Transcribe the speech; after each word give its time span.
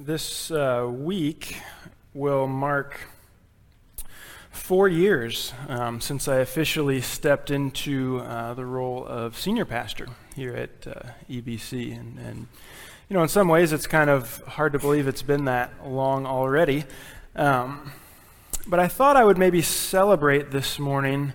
This 0.00 0.52
uh, 0.52 0.86
week 0.88 1.56
will 2.14 2.46
mark 2.46 3.00
four 4.52 4.86
years 4.86 5.52
um, 5.68 6.00
since 6.00 6.28
I 6.28 6.36
officially 6.36 7.00
stepped 7.00 7.50
into 7.50 8.20
uh, 8.20 8.54
the 8.54 8.64
role 8.64 9.04
of 9.04 9.36
senior 9.36 9.64
pastor 9.64 10.06
here 10.36 10.54
at 10.54 10.86
uh, 10.86 11.00
EBC. 11.28 11.98
And, 11.98 12.16
and, 12.20 12.46
you 13.08 13.14
know, 13.14 13.24
in 13.24 13.28
some 13.28 13.48
ways, 13.48 13.72
it's 13.72 13.88
kind 13.88 14.08
of 14.08 14.40
hard 14.44 14.72
to 14.74 14.78
believe 14.78 15.08
it's 15.08 15.22
been 15.22 15.46
that 15.46 15.72
long 15.84 16.26
already. 16.26 16.84
Um, 17.34 17.90
but 18.68 18.78
I 18.78 18.86
thought 18.86 19.16
I 19.16 19.24
would 19.24 19.36
maybe 19.36 19.62
celebrate 19.62 20.52
this 20.52 20.78
morning 20.78 21.32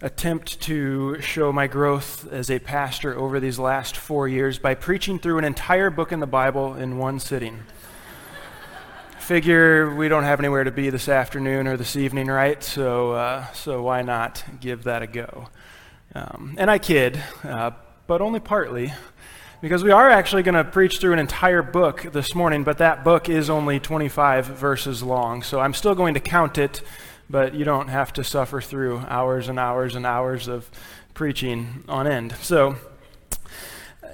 attempt 0.00 0.60
to 0.60 1.20
show 1.20 1.52
my 1.52 1.66
growth 1.66 2.30
as 2.32 2.50
a 2.50 2.58
pastor 2.60 3.18
over 3.18 3.40
these 3.40 3.58
last 3.58 3.96
four 3.96 4.28
years 4.28 4.56
by 4.56 4.72
preaching 4.72 5.18
through 5.18 5.38
an 5.38 5.44
entire 5.44 5.90
book 5.90 6.12
in 6.12 6.20
the 6.20 6.26
Bible 6.26 6.74
in 6.74 6.98
one 6.98 7.18
sitting. 7.18 7.58
Figure 9.18 9.92
we 9.96 10.08
don't 10.08 10.22
have 10.22 10.38
anywhere 10.38 10.62
to 10.62 10.70
be 10.70 10.88
this 10.90 11.08
afternoon 11.08 11.66
or 11.66 11.76
this 11.76 11.96
evening, 11.96 12.28
right? 12.28 12.62
So, 12.62 13.12
uh, 13.12 13.52
so 13.52 13.82
why 13.82 14.02
not 14.02 14.44
give 14.60 14.84
that 14.84 15.02
a 15.02 15.08
go? 15.08 15.48
Um, 16.14 16.54
and 16.58 16.70
I 16.70 16.78
kid, 16.78 17.20
uh, 17.42 17.72
but 18.06 18.20
only 18.20 18.38
partly, 18.38 18.92
because 19.60 19.82
we 19.82 19.90
are 19.90 20.08
actually 20.08 20.44
going 20.44 20.54
to 20.54 20.64
preach 20.64 21.00
through 21.00 21.14
an 21.14 21.18
entire 21.18 21.62
book 21.62 22.06
this 22.12 22.36
morning, 22.36 22.62
but 22.62 22.78
that 22.78 23.02
book 23.02 23.28
is 23.28 23.50
only 23.50 23.80
25 23.80 24.46
verses 24.46 25.02
long. 25.02 25.42
So 25.42 25.58
I'm 25.58 25.74
still 25.74 25.96
going 25.96 26.14
to 26.14 26.20
count 26.20 26.56
it 26.56 26.82
but 27.30 27.54
you 27.54 27.64
don't 27.64 27.88
have 27.88 28.12
to 28.14 28.24
suffer 28.24 28.60
through 28.60 28.98
hours 29.08 29.48
and 29.48 29.58
hours 29.58 29.94
and 29.94 30.06
hours 30.06 30.48
of 30.48 30.70
preaching 31.14 31.84
on 31.88 32.06
end. 32.06 32.34
So, 32.40 32.76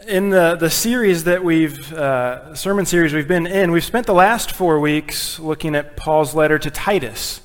in 0.06 0.30
the, 0.30 0.56
the 0.56 0.70
series 0.70 1.24
that 1.24 1.42
we've, 1.42 1.92
uh, 1.92 2.54
sermon 2.54 2.86
series 2.86 3.12
we've 3.14 3.28
been 3.28 3.46
in, 3.46 3.72
we've 3.72 3.84
spent 3.84 4.06
the 4.06 4.14
last 4.14 4.50
four 4.52 4.80
weeks 4.80 5.38
looking 5.38 5.74
at 5.74 5.96
Paul's 5.96 6.34
letter 6.34 6.58
to 6.58 6.70
Titus. 6.70 7.40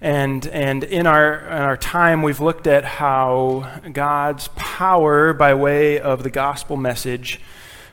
And, 0.00 0.46
and 0.46 0.84
in, 0.84 1.06
our, 1.06 1.40
in 1.40 1.62
our 1.62 1.76
time, 1.76 2.22
we've 2.22 2.40
looked 2.40 2.66
at 2.66 2.84
how 2.84 3.80
God's 3.92 4.48
power, 4.56 5.32
by 5.34 5.54
way 5.54 6.00
of 6.00 6.22
the 6.22 6.30
gospel 6.30 6.76
message, 6.76 7.40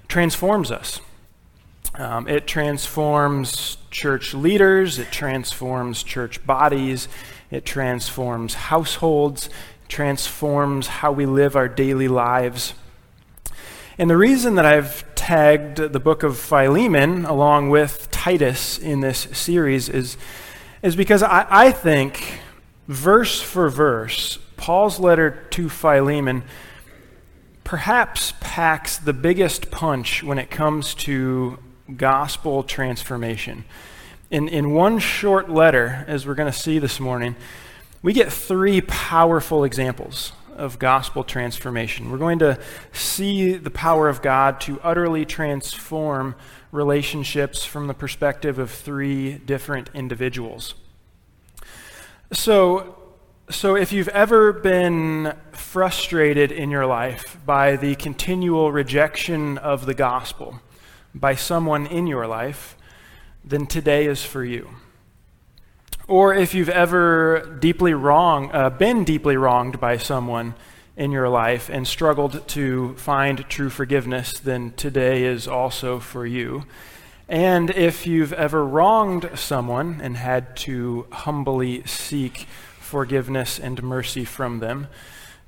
transforms 0.08 0.72
us. 0.72 1.02
Um, 1.98 2.28
it 2.28 2.46
transforms 2.46 3.78
church 3.90 4.36
leaders, 4.36 5.00
it 5.00 5.12
transforms 5.12 6.04
church 6.04 6.46
bodies, 6.46 7.08
it 7.50 7.66
transforms 7.66 8.54
households, 8.54 9.50
transforms 9.88 10.86
how 10.86 11.12
we 11.12 11.26
live 11.26 11.56
our 11.56 11.68
daily 11.68 12.08
lives. 12.08 12.76
And 13.98 14.12
the 14.12 14.18
reason 14.18 14.56
that 14.56 14.66
I've 14.66 15.16
tagged 15.16 15.78
the 15.78 16.00
book 16.00 16.22
of 16.22 16.38
Philemon 16.38 17.26
along 17.26 17.72
with 17.72 18.12
Titus 18.12 18.78
in 18.78 19.00
this 19.00 19.28
series 19.32 19.90
is, 19.90 20.18
is 20.84 20.96
because 20.96 21.24
I, 21.24 21.48
I 21.50 21.72
think, 21.72 22.42
verse 22.88 23.42
for 23.42 23.70
verse, 23.70 24.38
Paul's 24.56 25.00
letter 25.00 25.48
to 25.50 25.68
Philemon 25.68 26.44
perhaps 27.64 28.34
packs 28.40 29.00
the 29.00 29.14
biggest 29.14 29.72
punch 29.72 30.22
when 30.22 30.38
it 30.38 30.52
comes 30.52 30.94
to 30.94 31.58
gospel 31.96 32.64
transformation. 32.64 33.66
In, 34.30 34.50
in 34.50 34.74
one 34.74 35.00
short 35.00 35.50
letter, 35.50 36.04
as 36.08 36.28
we're 36.28 36.36
going 36.36 36.52
to 36.52 36.58
see 36.58 36.80
this 36.80 37.00
morning, 37.00 37.36
we 38.02 38.14
get 38.14 38.32
three 38.32 38.82
powerful 38.82 39.64
examples 39.64 40.34
of 40.58 40.80
gospel 40.80 41.24
transformation. 41.24 42.12
We're 42.12 42.18
going 42.18 42.40
to 42.40 42.60
see 42.92 43.54
the 43.54 43.70
power 43.70 44.10
of 44.10 44.22
God 44.22 44.60
to 44.62 44.82
utterly 44.82 45.24
transform 45.26 46.36
relationships 46.72 47.64
from 47.64 47.88
the 47.88 47.94
perspective 47.94 48.60
of 48.60 48.72
three 48.72 49.34
different 49.34 49.90
individuals. 49.94 50.74
So, 52.34 52.98
so 53.50 53.76
if 53.76 53.94
you've 53.94 54.10
ever 54.10 54.52
been 54.52 55.34
frustrated 55.54 56.52
in 56.52 56.70
your 56.70 56.86
life 56.86 57.38
by 57.46 57.78
the 57.78 57.96
continual 57.96 58.72
rejection 58.72 59.58
of 59.60 59.86
the 59.86 59.94
gospel, 59.94 60.60
by 61.18 61.36
someone 61.36 61.86
in 61.88 62.08
your 62.08 62.28
life, 62.28 62.78
then 63.44 63.66
today 63.66 64.06
is 64.06 64.24
for 64.24 64.44
you. 64.44 64.70
Or 66.08 66.34
if 66.34 66.54
you've 66.54 66.70
ever 66.70 67.58
deeply 67.60 67.94
wrong, 67.94 68.50
uh, 68.54 68.70
been 68.70 69.04
deeply 69.04 69.36
wronged 69.36 69.80
by 69.80 69.98
someone 69.98 70.56
in 70.96 71.12
your 71.12 71.30
life 71.30 71.70
and 71.70 71.88
struggled 71.88 72.48
to 72.48 72.96
find 72.96 73.48
true 73.50 73.70
forgiveness, 73.70 74.40
then 74.40 74.74
today 74.78 75.26
is 75.26 75.48
also 75.48 76.00
for 76.00 76.26
you. 76.26 76.64
And 77.30 77.70
if 77.72 78.08
you've 78.08 78.32
ever 78.34 78.66
wronged 78.66 79.30
someone 79.36 80.00
and 80.02 80.16
had 80.16 80.56
to 80.58 81.08
humbly 81.12 81.84
seek 81.86 82.48
forgiveness 82.80 83.60
and 83.60 83.84
mercy 83.84 84.24
from 84.24 84.60
them, 84.60 84.88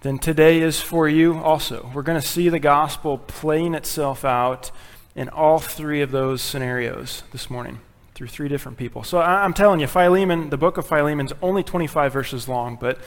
then 0.02 0.20
today 0.20 0.60
is 0.60 0.82
for 0.82 1.08
you 1.08 1.38
also. 1.38 1.90
We're 1.94 2.04
going 2.04 2.20
to 2.20 2.28
see 2.28 2.50
the 2.50 2.60
gospel 2.60 3.18
playing 3.18 3.76
itself 3.76 4.26
out 4.26 4.72
in 5.20 5.28
all 5.28 5.60
three 5.60 6.02
of 6.02 6.12
those 6.12 6.42
scenarios 6.42 7.24
this 7.34 7.50
morning 7.50 7.78
through 8.16 8.28
three 8.28 8.48
different 8.48 8.78
people. 8.78 9.04
So 9.04 9.18
I, 9.18 9.44
am 9.44 9.54
telling 9.54 9.82
you, 9.82 9.88
Philemon, 9.88 10.50
the 10.50 10.56
book 10.56 10.78
of 10.78 10.88
Philemon 10.88 11.26
is 11.26 11.34
only 11.42 11.62
25 11.62 12.14
verses 12.14 12.48
long, 12.48 12.78
but, 12.80 12.98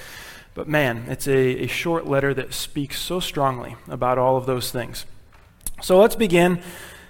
but 0.53 0.69
man, 0.69 1.07
it's 1.09 1.27
a, 1.27 1.63
a 1.63 1.67
short 1.67 2.07
letter 2.07 2.35
that 2.35 2.53
speaks 2.53 3.01
so 3.01 3.19
strongly 3.19 3.77
about 3.89 4.19
all 4.19 4.37
of 4.37 4.45
those 4.45 4.71
things. 4.71 5.07
So 5.81 5.99
let's 5.99 6.15
begin 6.15 6.61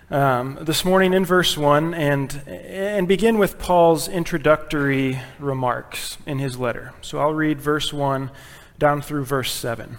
um, 0.08 0.56
this 0.60 0.84
morning 0.84 1.14
in 1.14 1.24
verse 1.24 1.58
1 1.58 1.94
and, 1.94 2.41
and 2.46 3.08
begin 3.08 3.38
with 3.38 3.58
Paul's 3.58 4.06
introductory 4.06 5.18
remarks 5.41 6.16
in 6.26 6.38
his 6.38 6.58
letter. 6.58 6.92
So 7.00 7.18
I'll 7.18 7.34
read 7.34 7.60
verse 7.60 7.92
1 7.92 8.30
down 8.78 9.02
through 9.02 9.24
verse 9.24 9.50
7. 9.50 9.98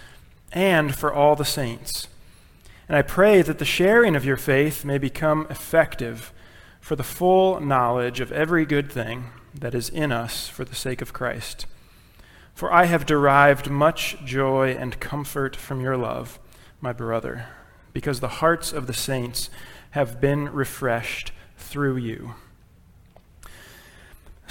and 0.51 0.95
for 0.95 1.13
all 1.13 1.35
the 1.35 1.45
saints. 1.45 2.07
And 2.87 2.97
I 2.97 3.01
pray 3.01 3.41
that 3.41 3.57
the 3.59 3.65
sharing 3.65 4.15
of 4.15 4.25
your 4.25 4.37
faith 4.37 4.83
may 4.83 4.97
become 4.97 5.47
effective 5.49 6.33
for 6.79 6.95
the 6.95 7.03
full 7.03 7.59
knowledge 7.59 8.19
of 8.19 8.31
every 8.31 8.65
good 8.65 8.91
thing 8.91 9.29
that 9.53 9.75
is 9.75 9.89
in 9.89 10.11
us 10.11 10.47
for 10.47 10.65
the 10.65 10.75
sake 10.75 11.01
of 11.01 11.13
Christ. 11.13 11.65
For 12.53 12.71
I 12.71 12.85
have 12.85 13.05
derived 13.05 13.69
much 13.69 14.17
joy 14.25 14.75
and 14.77 14.99
comfort 14.99 15.55
from 15.55 15.81
your 15.81 15.95
love, 15.95 16.39
my 16.81 16.91
brother, 16.91 17.47
because 17.93 18.19
the 18.19 18.27
hearts 18.27 18.73
of 18.73 18.87
the 18.87 18.93
saints 18.93 19.49
have 19.91 20.19
been 20.19 20.51
refreshed 20.51 21.31
through 21.57 21.97
you. 21.97 22.35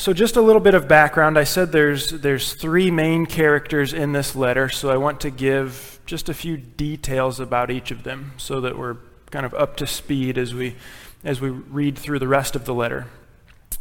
So, 0.00 0.14
just 0.14 0.36
a 0.36 0.40
little 0.40 0.62
bit 0.62 0.72
of 0.72 0.88
background. 0.88 1.38
I 1.38 1.44
said 1.44 1.72
there's, 1.72 2.08
there's 2.08 2.54
three 2.54 2.90
main 2.90 3.26
characters 3.26 3.92
in 3.92 4.12
this 4.12 4.34
letter, 4.34 4.70
so 4.70 4.88
I 4.88 4.96
want 4.96 5.20
to 5.20 5.30
give 5.30 6.00
just 6.06 6.30
a 6.30 6.32
few 6.32 6.56
details 6.56 7.38
about 7.38 7.70
each 7.70 7.90
of 7.90 8.02
them 8.02 8.32
so 8.38 8.62
that 8.62 8.78
we're 8.78 8.96
kind 9.30 9.44
of 9.44 9.52
up 9.52 9.76
to 9.76 9.86
speed 9.86 10.38
as 10.38 10.54
we, 10.54 10.74
as 11.22 11.42
we 11.42 11.50
read 11.50 11.98
through 11.98 12.18
the 12.18 12.28
rest 12.28 12.56
of 12.56 12.64
the 12.64 12.72
letter. 12.72 13.08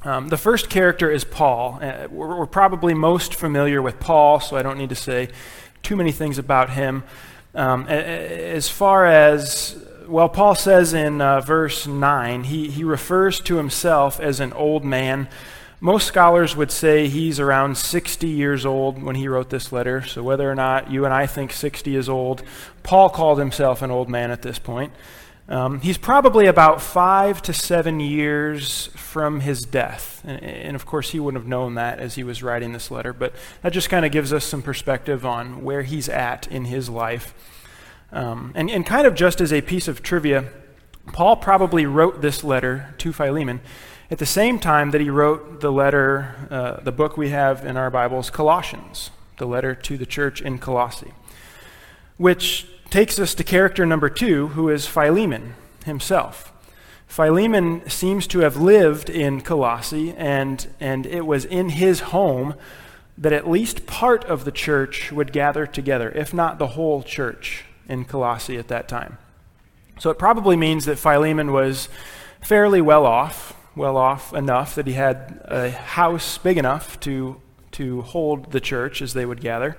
Um, 0.03 0.27
the 0.27 0.35
first 0.35 0.69
character 0.69 1.09
is 1.09 1.23
Paul. 1.23 1.79
Uh, 1.81 2.09
we're, 2.11 2.39
we're, 2.39 2.47
probably 2.47 2.93
most 2.93 3.33
familiar 3.33 3.81
with 3.81 4.01
Paul, 4.01 4.41
so 4.41 4.57
I 4.57 4.61
don't 4.61 4.77
need 4.77 4.89
to 4.89 4.95
say 4.95 5.29
too 5.83 5.95
many 5.95 6.11
things 6.11 6.37
about 6.37 6.71
him. 6.71 7.05
Um, 7.55 7.87
as 7.87 8.67
far 8.67 9.05
as, 9.05 9.81
well, 10.05 10.27
Paul 10.27 10.55
says 10.55 10.93
in 10.93 11.21
uh, 11.21 11.39
verse 11.39 11.87
9, 11.87 12.43
he, 12.43 12.69
he 12.69 12.83
refers 12.83 13.39
to 13.39 13.55
himself 13.55 14.19
as 14.19 14.41
an 14.41 14.51
old 14.51 14.83
man 14.83 15.29
most 15.81 16.07
scholars 16.07 16.55
would 16.55 16.71
say 16.71 17.07
he's 17.07 17.39
around 17.39 17.77
60 17.77 18.27
years 18.27 18.65
old 18.65 19.01
when 19.01 19.15
he 19.15 19.27
wrote 19.27 19.49
this 19.49 19.71
letter. 19.71 20.01
So, 20.03 20.21
whether 20.21 20.49
or 20.49 20.55
not 20.55 20.91
you 20.91 21.05
and 21.05 21.13
I 21.13 21.25
think 21.25 21.53
60 21.53 21.95
is 21.95 22.09
old, 22.09 22.43
Paul 22.83 23.09
called 23.09 23.39
himself 23.39 23.81
an 23.81 23.89
old 23.89 24.09
man 24.09 24.31
at 24.31 24.41
this 24.41 24.59
point. 24.59 24.91
Um, 25.47 25.81
he's 25.81 25.97
probably 25.97 26.45
about 26.45 26.79
five 26.79 27.41
to 27.43 27.53
seven 27.53 27.99
years 27.99 28.87
from 28.95 29.39
his 29.39 29.61
death. 29.61 30.21
And, 30.23 30.43
and, 30.43 30.75
of 30.75 30.85
course, 30.85 31.09
he 31.09 31.19
wouldn't 31.19 31.41
have 31.41 31.49
known 31.49 31.73
that 31.73 31.97
as 31.97 32.13
he 32.13 32.23
was 32.23 32.43
writing 32.43 32.71
this 32.71 32.91
letter, 32.91 33.13
but 33.13 33.33
that 33.63 33.73
just 33.73 33.89
kind 33.89 34.05
of 34.05 34.11
gives 34.11 34.31
us 34.31 34.45
some 34.45 34.61
perspective 34.61 35.25
on 35.25 35.63
where 35.63 35.81
he's 35.81 36.07
at 36.07 36.45
in 36.47 36.65
his 36.65 36.87
life. 36.87 37.33
Um, 38.11 38.51
and, 38.53 38.69
and 38.69 38.85
kind 38.85 39.07
of 39.07 39.15
just 39.15 39.41
as 39.41 39.51
a 39.51 39.61
piece 39.61 39.87
of 39.87 40.03
trivia, 40.03 40.45
Paul 41.13 41.37
probably 41.37 41.87
wrote 41.87 42.21
this 42.21 42.43
letter 42.43 42.93
to 42.99 43.11
Philemon 43.11 43.61
at 44.11 44.17
the 44.17 44.25
same 44.25 44.57
time 44.57 44.91
that 44.91 45.01
he 45.01 45.09
wrote 45.09 45.61
the 45.61 45.71
letter, 45.71 46.35
uh, 46.49 46.81
the 46.81 46.91
book 46.91 47.15
we 47.15 47.29
have 47.29 47.63
in 47.63 47.77
our 47.77 47.91
Bibles, 47.91 48.29
Colossians, 48.29 49.11
the 49.37 49.45
letter 49.45 49.75
to 49.75 49.97
the 49.97 50.05
church 50.05 50.41
in 50.41 50.57
Colossae, 50.57 51.13
which 52.17 52.67
takes 52.89 53.19
us 53.19 53.35
to 53.35 53.43
character 53.43 53.85
number 53.85 54.09
two, 54.09 54.47
who 54.49 54.67
is 54.69 54.87
Philemon 54.87 55.53
himself. 55.85 56.51
Philemon 57.07 57.87
seems 57.87 58.25
to 58.27 58.39
have 58.39 58.57
lived 58.57 59.09
in 59.09 59.41
Colossae, 59.41 60.13
and, 60.17 60.67
and 60.79 61.05
it 61.05 61.25
was 61.25 61.45
in 61.45 61.69
his 61.69 61.99
home 61.99 62.55
that 63.17 63.33
at 63.33 63.49
least 63.49 63.85
part 63.85 64.23
of 64.25 64.43
the 64.43 64.51
church 64.51 65.11
would 65.11 65.31
gather 65.31 65.67
together, 65.67 66.09
if 66.11 66.33
not 66.33 66.57
the 66.57 66.67
whole 66.67 67.03
church 67.03 67.65
in 67.87 68.05
Colossae 68.05 68.57
at 68.57 68.69
that 68.69 68.87
time. 68.87 69.17
So 69.99 70.09
it 70.09 70.17
probably 70.17 70.55
means 70.55 70.85
that 70.85 70.97
Philemon 70.97 71.51
was 71.51 71.89
fairly 72.41 72.81
well 72.81 73.05
off, 73.05 73.55
well 73.79 73.97
off 73.97 74.33
enough 74.33 74.75
that 74.75 74.85
he 74.85 74.93
had 74.93 75.41
a 75.45 75.71
house 75.71 76.37
big 76.37 76.57
enough 76.57 76.99
to, 76.99 77.41
to 77.71 78.01
hold 78.01 78.51
the 78.51 78.59
church 78.59 79.01
as 79.01 79.13
they 79.13 79.25
would 79.25 79.41
gather. 79.41 79.77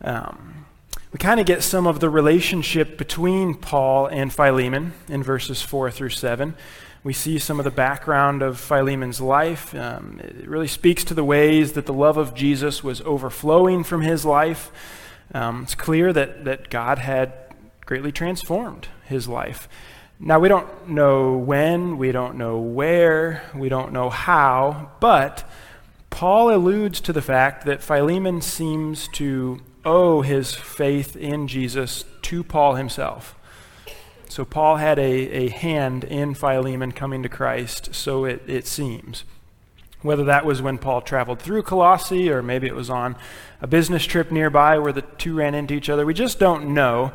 Um, 0.00 0.64
we 1.12 1.18
kind 1.18 1.38
of 1.38 1.46
get 1.46 1.62
some 1.62 1.86
of 1.86 2.00
the 2.00 2.08
relationship 2.08 2.96
between 2.96 3.54
Paul 3.54 4.06
and 4.06 4.32
Philemon 4.32 4.94
in 5.08 5.22
verses 5.22 5.60
4 5.60 5.90
through 5.90 6.10
7. 6.10 6.54
We 7.02 7.12
see 7.12 7.38
some 7.38 7.58
of 7.58 7.64
the 7.64 7.70
background 7.70 8.40
of 8.40 8.58
Philemon's 8.58 9.20
life. 9.20 9.74
Um, 9.74 10.20
it 10.22 10.48
really 10.48 10.66
speaks 10.66 11.04
to 11.04 11.14
the 11.14 11.24
ways 11.24 11.72
that 11.72 11.86
the 11.86 11.92
love 11.92 12.16
of 12.16 12.34
Jesus 12.34 12.82
was 12.82 13.00
overflowing 13.02 13.84
from 13.84 14.00
his 14.00 14.24
life. 14.24 14.72
Um, 15.34 15.64
it's 15.64 15.74
clear 15.74 16.12
that, 16.12 16.44
that 16.44 16.70
God 16.70 16.98
had 16.98 17.32
greatly 17.84 18.10
transformed 18.10 18.88
his 19.04 19.28
life. 19.28 19.68
Now, 20.20 20.38
we 20.38 20.48
don't 20.48 20.88
know 20.88 21.36
when, 21.36 21.98
we 21.98 22.12
don't 22.12 22.36
know 22.36 22.58
where, 22.58 23.42
we 23.54 23.68
don't 23.68 23.92
know 23.92 24.10
how, 24.10 24.92
but 25.00 25.48
Paul 26.08 26.54
alludes 26.54 27.00
to 27.02 27.12
the 27.12 27.20
fact 27.20 27.66
that 27.66 27.82
Philemon 27.82 28.40
seems 28.40 29.08
to 29.08 29.60
owe 29.84 30.22
his 30.22 30.54
faith 30.54 31.16
in 31.16 31.48
Jesus 31.48 32.04
to 32.22 32.44
Paul 32.44 32.76
himself. 32.76 33.34
So 34.28 34.44
Paul 34.44 34.76
had 34.76 34.98
a, 34.98 35.02
a 35.02 35.48
hand 35.48 36.04
in 36.04 36.34
Philemon 36.34 36.92
coming 36.92 37.22
to 37.24 37.28
Christ, 37.28 37.94
so 37.94 38.24
it, 38.24 38.42
it 38.46 38.66
seems. 38.66 39.24
Whether 40.02 40.24
that 40.24 40.44
was 40.44 40.62
when 40.62 40.78
Paul 40.78 41.02
traveled 41.02 41.40
through 41.40 41.62
Colossae 41.62 42.30
or 42.30 42.42
maybe 42.42 42.66
it 42.66 42.74
was 42.74 42.90
on 42.90 43.16
a 43.60 43.66
business 43.66 44.04
trip 44.04 44.30
nearby 44.30 44.78
where 44.78 44.92
the 44.92 45.02
two 45.02 45.34
ran 45.34 45.54
into 45.54 45.74
each 45.74 45.88
other, 45.88 46.06
we 46.06 46.14
just 46.14 46.38
don't 46.38 46.72
know. 46.72 47.12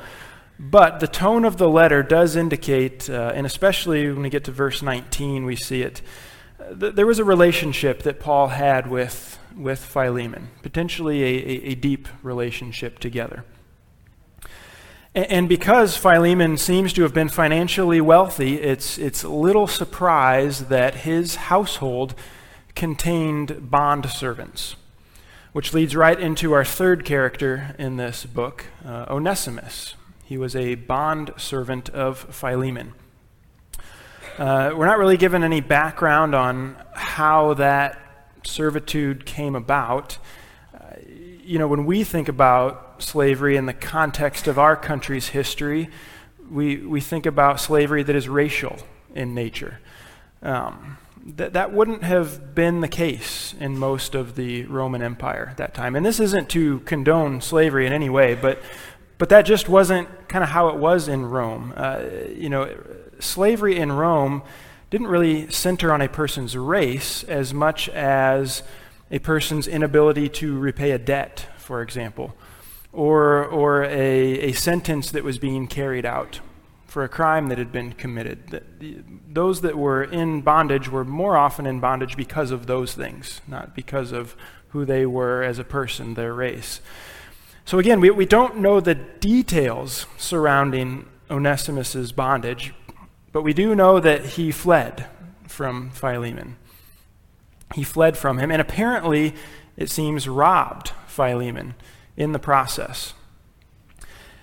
But 0.59 0.99
the 0.99 1.07
tone 1.07 1.45
of 1.45 1.57
the 1.57 1.69
letter 1.69 2.03
does 2.03 2.35
indicate, 2.35 3.09
uh, 3.09 3.31
and 3.33 3.45
especially 3.45 4.11
when 4.11 4.23
we 4.23 4.29
get 4.29 4.43
to 4.43 4.51
verse 4.51 4.81
19, 4.81 5.45
we 5.45 5.55
see 5.55 5.81
it. 5.81 6.01
Uh, 6.59 6.73
th- 6.73 6.95
there 6.95 7.07
was 7.07 7.17
a 7.17 7.23
relationship 7.23 8.03
that 8.03 8.19
Paul 8.19 8.49
had 8.49 8.87
with, 8.87 9.39
with 9.55 9.79
Philemon, 9.79 10.49
potentially 10.61 11.23
a, 11.23 11.27
a, 11.27 11.71
a 11.71 11.75
deep 11.75 12.09
relationship 12.21 12.99
together. 12.99 13.45
And 15.15 15.49
because 15.49 15.97
Philemon 15.97 16.57
seems 16.57 16.93
to 16.93 17.03
have 17.03 17.13
been 17.13 17.29
financially 17.29 17.99
wealthy, 18.01 18.61
it's, 18.61 18.97
it's 18.97 19.23
little 19.23 19.65
surprise 19.65 20.65
that 20.65 20.95
his 20.95 21.35
household 21.35 22.15
contained 22.75 23.71
bond 23.71 24.09
servants, 24.09 24.75
which 25.51 25.73
leads 25.73 25.95
right 25.95 26.19
into 26.19 26.51
our 26.51 26.65
third 26.65 27.05
character 27.05 27.75
in 27.79 27.97
this 27.97 28.25
book, 28.25 28.65
uh, 28.85 29.05
Onesimus. 29.09 29.95
He 30.29 30.37
was 30.37 30.55
a 30.55 30.75
bond 30.75 31.33
servant 31.37 31.89
of 31.89 32.19
Philemon. 32.19 32.93
Uh, 34.37 34.73
we're 34.75 34.85
not 34.85 34.99
really 34.99 35.17
given 35.17 35.43
any 35.43 35.59
background 35.59 36.35
on 36.35 36.77
how 36.93 37.55
that 37.55 37.99
servitude 38.43 39.25
came 39.25 39.55
about. 39.55 40.19
Uh, 40.71 40.81
you 41.43 41.57
know, 41.57 41.67
when 41.67 41.83
we 41.83 42.03
think 42.03 42.27
about 42.29 43.01
slavery 43.01 43.57
in 43.57 43.65
the 43.65 43.73
context 43.73 44.45
of 44.45 44.59
our 44.59 44.75
country's 44.75 45.29
history, 45.29 45.89
we, 46.47 46.77
we 46.77 47.01
think 47.01 47.25
about 47.25 47.59
slavery 47.59 48.03
that 48.03 48.15
is 48.15 48.29
racial 48.29 48.77
in 49.15 49.33
nature. 49.33 49.79
Um, 50.43 50.99
that, 51.25 51.53
that 51.53 51.73
wouldn't 51.73 52.03
have 52.03 52.53
been 52.53 52.81
the 52.81 52.87
case 52.87 53.55
in 53.59 53.79
most 53.79 54.13
of 54.13 54.35
the 54.35 54.65
Roman 54.65 55.01
Empire 55.01 55.47
at 55.49 55.57
that 55.57 55.73
time. 55.73 55.95
And 55.95 56.05
this 56.05 56.19
isn't 56.19 56.49
to 56.49 56.81
condone 56.81 57.41
slavery 57.41 57.87
in 57.87 57.93
any 57.93 58.11
way, 58.11 58.35
but, 58.35 58.61
but 59.19 59.29
that 59.29 59.43
just 59.43 59.69
wasn't 59.69 60.09
kind 60.27 60.43
of 60.43 60.49
how 60.49 60.69
it 60.69 60.75
was 60.77 61.07
in 61.07 61.27
Rome. 61.27 61.73
Uh, 61.77 62.01
you 62.33 62.49
know, 62.49 62.75
slavery 63.19 63.77
in 63.77 63.91
Rome 63.91 64.41
didn't 64.89 65.07
really 65.07 65.51
center 65.51 65.93
on 65.93 66.01
a 66.01 66.09
person's 66.09 66.57
race 66.57 67.23
as 67.25 67.53
much 67.53 67.87
as 67.89 68.63
a 69.11 69.19
person's 69.19 69.67
inability 69.67 70.27
to 70.29 70.57
repay 70.57 70.89
a 70.89 70.97
debt, 70.97 71.47
for 71.57 71.83
example 71.83 72.35
or, 72.91 73.45
or 73.45 73.83
a, 73.83 74.39
a 74.39 74.51
sentence 74.53 75.11
that 75.11 75.23
was 75.23 75.37
being 75.37 75.67
carried 75.67 76.05
out 76.05 76.39
for 76.87 77.03
a 77.03 77.09
crime 77.09 77.49
that 77.49 77.57
had 77.57 77.71
been 77.71 77.93
committed. 77.93 78.63
Those 79.27 79.61
that 79.61 79.77
were 79.77 80.03
in 80.03 80.41
bondage 80.41 80.89
were 80.89 81.05
more 81.05 81.37
often 81.37 81.67
in 81.67 81.79
bondage 81.79 82.17
because 82.17 82.49
of 82.49 82.65
those 82.65 82.95
things, 82.95 83.41
not 83.47 83.75
because 83.75 84.11
of 84.11 84.35
who 84.69 84.85
they 84.85 85.05
were 85.05 85.43
as 85.43 85.59
a 85.59 85.63
person, 85.63 86.15
their 86.15 86.33
race. 86.33 86.81
So 87.69 87.77
again, 87.77 88.01
we, 88.01 88.09
we 88.09 88.25
don't 88.25 88.57
know 88.57 88.79
the 88.79 88.95
details 88.95 90.07
surrounding 90.17 91.05
Onesimus's 91.29 92.11
bondage, 92.11 92.73
but 93.31 93.43
we 93.43 93.53
do 93.53 93.75
know 93.75 93.99
that 93.99 94.25
he 94.25 94.49
fled 94.49 95.05
from 95.47 95.91
Philemon. 95.91 96.55
He 97.75 97.83
fled 97.83 98.17
from 98.17 98.39
him, 98.39 98.49
and 98.49 98.59
apparently, 98.59 99.35
it 99.77 99.91
seems, 99.91 100.27
robbed 100.27 100.93
Philemon 101.05 101.75
in 102.17 102.31
the 102.31 102.39
process. 102.39 103.13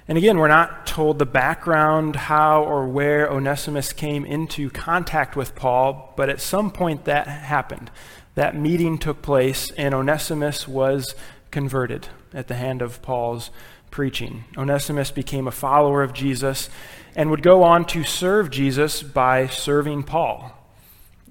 And 0.07 0.17
again, 0.17 0.39
we're 0.39 0.47
not 0.47 0.87
told 0.87 1.19
the 1.19 1.27
background, 1.27 2.15
how 2.15 2.63
or 2.63 2.87
where 2.87 3.29
Onesimus 3.29 3.93
came 3.93 4.25
into 4.25 4.71
contact 4.71 5.35
with 5.35 5.57
Paul, 5.57 6.15
but 6.17 6.29
at 6.29 6.41
some 6.41 6.71
point 6.71 7.07
that 7.07 7.27
happened. 7.27 7.91
That 8.37 8.55
meeting 8.55 8.99
took 8.99 9.21
place, 9.21 9.73
and 9.73 9.95
Onesimus 9.95 10.69
was 10.69 11.17
converted 11.51 12.07
at 12.37 12.47
the 12.47 12.55
hand 12.55 12.83
of 12.83 13.03
Paul's 13.03 13.51
preaching. 13.91 14.45
Onesimus 14.57 15.11
became 15.11 15.49
a 15.49 15.51
follower 15.53 16.03
of 16.03 16.13
Jesus 16.13 16.69
and 17.17 17.31
would 17.31 17.43
go 17.43 17.63
on 17.63 17.85
to 17.87 18.05
serve 18.05 18.51
Jesus 18.51 19.03
by 19.03 19.47
serving 19.47 20.03
Paul. 20.03 20.53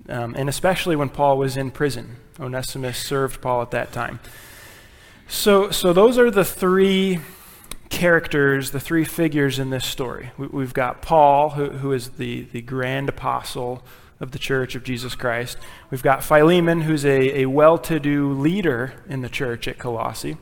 Um, 0.09 0.35
and 0.35 0.49
especially 0.49 0.95
when 0.95 1.09
Paul 1.09 1.37
was 1.37 1.55
in 1.55 1.71
prison, 1.71 2.17
Onesimus 2.39 2.97
served 2.97 3.41
Paul 3.41 3.61
at 3.61 3.71
that 3.71 3.91
time. 3.91 4.19
So, 5.27 5.71
so 5.71 5.93
those 5.93 6.17
are 6.17 6.29
the 6.29 6.45
three 6.45 7.19
characters, 7.89 8.71
the 8.71 8.79
three 8.79 9.05
figures 9.05 9.59
in 9.59 9.69
this 9.69 9.85
story. 9.85 10.31
We, 10.37 10.63
have 10.63 10.73
got 10.73 11.01
Paul, 11.01 11.51
who, 11.51 11.69
who 11.69 11.91
is 11.91 12.09
the, 12.11 12.41
the 12.51 12.61
grand 12.61 13.09
apostle 13.09 13.83
of 14.19 14.31
the 14.31 14.39
church 14.39 14.75
of 14.75 14.83
Jesus 14.83 15.15
Christ. 15.15 15.57
We've 15.91 16.03
got 16.03 16.23
Philemon, 16.23 16.81
who's 16.81 17.05
a, 17.05 17.41
a 17.41 17.45
well 17.45 17.77
to 17.79 17.99
do 17.99 18.33
leader 18.33 18.93
in 19.07 19.21
the 19.21 19.29
church 19.29 19.67
at 19.67 19.77
Colossae. 19.77 20.37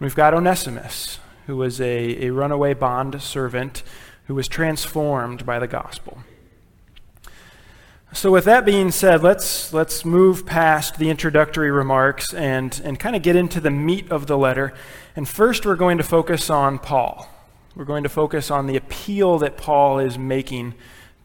We've 0.00 0.14
got 0.14 0.34
Onesimus, 0.34 1.20
who 1.46 1.56
was 1.56 1.80
a, 1.80 2.26
a 2.26 2.30
runaway 2.30 2.74
bond 2.74 3.22
servant 3.22 3.82
who 4.26 4.34
was 4.34 4.48
transformed 4.48 5.46
by 5.46 5.58
the 5.58 5.68
gospel. 5.68 6.18
So, 8.12 8.30
with 8.30 8.44
that 8.44 8.64
being 8.64 8.92
said, 8.92 9.22
let's, 9.24 9.72
let's 9.72 10.04
move 10.04 10.46
past 10.46 10.98
the 10.98 11.10
introductory 11.10 11.70
remarks 11.70 12.32
and, 12.32 12.80
and 12.84 12.98
kind 12.98 13.16
of 13.16 13.22
get 13.22 13.34
into 13.34 13.60
the 13.60 13.72
meat 13.72 14.10
of 14.10 14.28
the 14.28 14.38
letter. 14.38 14.72
And 15.16 15.28
first, 15.28 15.66
we're 15.66 15.74
going 15.74 15.98
to 15.98 16.04
focus 16.04 16.48
on 16.48 16.78
Paul. 16.78 17.28
We're 17.74 17.84
going 17.84 18.04
to 18.04 18.08
focus 18.08 18.52
on 18.52 18.66
the 18.66 18.76
appeal 18.76 19.38
that 19.38 19.56
Paul 19.56 19.98
is 19.98 20.16
making 20.16 20.74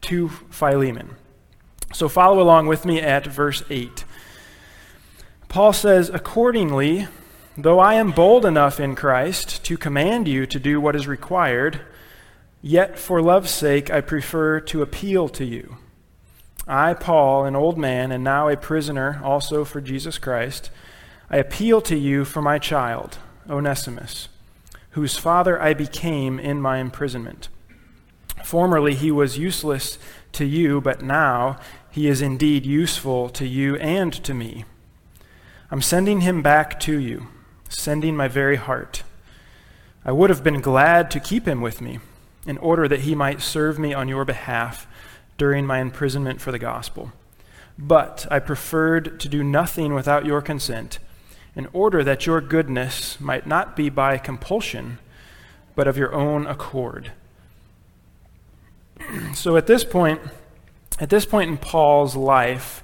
to 0.02 0.30
Philemon. 0.30 1.16
So, 1.94 2.10
follow 2.10 2.42
along 2.42 2.66
with 2.66 2.86
me 2.86 3.00
at 3.00 3.26
verse 3.26 3.62
8. 3.70 4.04
Paul 5.48 5.74
says, 5.74 6.10
Accordingly, 6.10 7.08
though 7.64 7.80
I 7.80 7.96
am 7.96 8.12
bold 8.12 8.46
enough 8.46 8.80
in 8.80 8.96
Christ 8.96 9.64
to 9.66 9.78
command 9.78 10.28
you 10.28 10.46
to 10.46 10.60
do 10.60 10.80
what 10.80 10.96
is 10.96 11.08
required, 11.08 11.82
yet 12.62 13.00
for 13.00 13.22
love's 13.22 13.52
sake 13.52 13.90
I 13.90 14.02
prefer 14.02 14.60
to 14.62 14.82
appeal 14.82 15.30
to 15.30 15.46
you. 15.46 15.78
I, 16.68 16.94
Paul, 16.94 17.46
an 17.46 17.56
old 17.56 17.78
man, 17.78 18.12
and 18.12 18.24
now 18.24 18.48
a 18.48 18.56
prisoner 18.56 19.20
also 19.24 19.66
for 19.66 19.82
Jesus 19.82 20.18
Christ, 20.18 20.70
I 21.30 21.38
appeal 21.38 21.82
to 21.82 21.96
you 21.96 22.26
for 22.26 22.42
my 22.42 22.60
child, 22.60 23.18
Onesimus, 23.50 24.30
whose 24.92 25.18
father 25.18 25.62
I 25.62 25.74
became 25.74 26.40
in 26.40 26.62
my 26.62 26.78
imprisonment. 26.78 27.50
Formerly 28.44 28.96
he 28.96 29.12
was 29.12 29.38
useless 29.38 29.98
to 30.34 30.46
you, 30.46 30.82
but 30.82 31.02
now 31.02 31.58
he 31.90 32.08
is 32.08 32.22
indeed 32.22 32.66
useful 32.66 33.30
to 33.30 33.48
you 33.48 33.76
and 33.78 34.14
to 34.24 34.34
me. 34.34 34.66
I'm 35.72 35.82
sending 35.82 36.22
him 36.22 36.42
back 36.42 36.80
to 36.82 37.00
you, 37.00 37.28
sending 37.70 38.16
my 38.16 38.28
very 38.28 38.58
heart. 38.58 39.04
I 40.04 40.12
would 40.12 40.30
have 40.30 40.44
been 40.44 40.62
glad 40.62 41.10
to 41.12 41.20
keep 41.20 41.48
him 41.48 41.62
with 41.62 41.82
me, 41.82 42.00
in 42.46 42.58
order 42.58 42.88
that 42.88 43.02
he 43.02 43.16
might 43.16 43.42
serve 43.42 43.78
me 43.80 43.94
on 43.94 44.08
your 44.08 44.26
behalf 44.26 44.88
during 45.38 45.66
my 45.66 45.80
imprisonment 45.80 46.42
for 46.42 46.52
the 46.52 46.60
gospel. 46.60 47.12
But 47.78 48.28
I 48.30 48.40
preferred 48.40 49.20
to 49.20 49.30
do 49.30 49.44
nothing 49.44 49.94
without 49.94 50.26
your 50.26 50.42
consent, 50.42 51.00
in 51.56 51.68
order 51.74 52.04
that 52.04 52.26
your 52.26 52.42
goodness 52.42 53.20
might 53.20 53.48
not 53.48 53.76
be 53.76 53.90
by 53.90 54.18
compulsion, 54.18 55.00
but 55.76 55.88
of 55.88 55.98
your 55.98 56.14
own 56.14 56.46
accord. 56.48 57.12
so 59.34 59.56
at 59.56 59.68
this 59.68 59.84
point, 59.84 60.20
at 61.00 61.10
this 61.10 61.26
point 61.26 61.50
in 61.50 61.58
Paul's 61.58 62.16
life, 62.16 62.84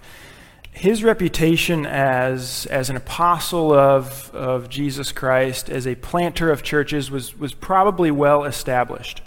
his 0.76 1.06
reputation 1.06 1.86
as, 1.86 2.66
as 2.66 2.90
an 2.90 2.98
apostle 2.98 3.74
of, 3.74 4.30
of 4.36 4.68
Jesus 4.68 5.14
Christ, 5.14 5.70
as 5.70 5.88
a 5.88 5.96
planter 5.96 6.52
of 6.52 6.64
churches, 6.64 7.10
was, 7.10 7.40
was 7.40 7.54
probably 7.54 8.12
well 8.12 8.44
established. 8.44 9.22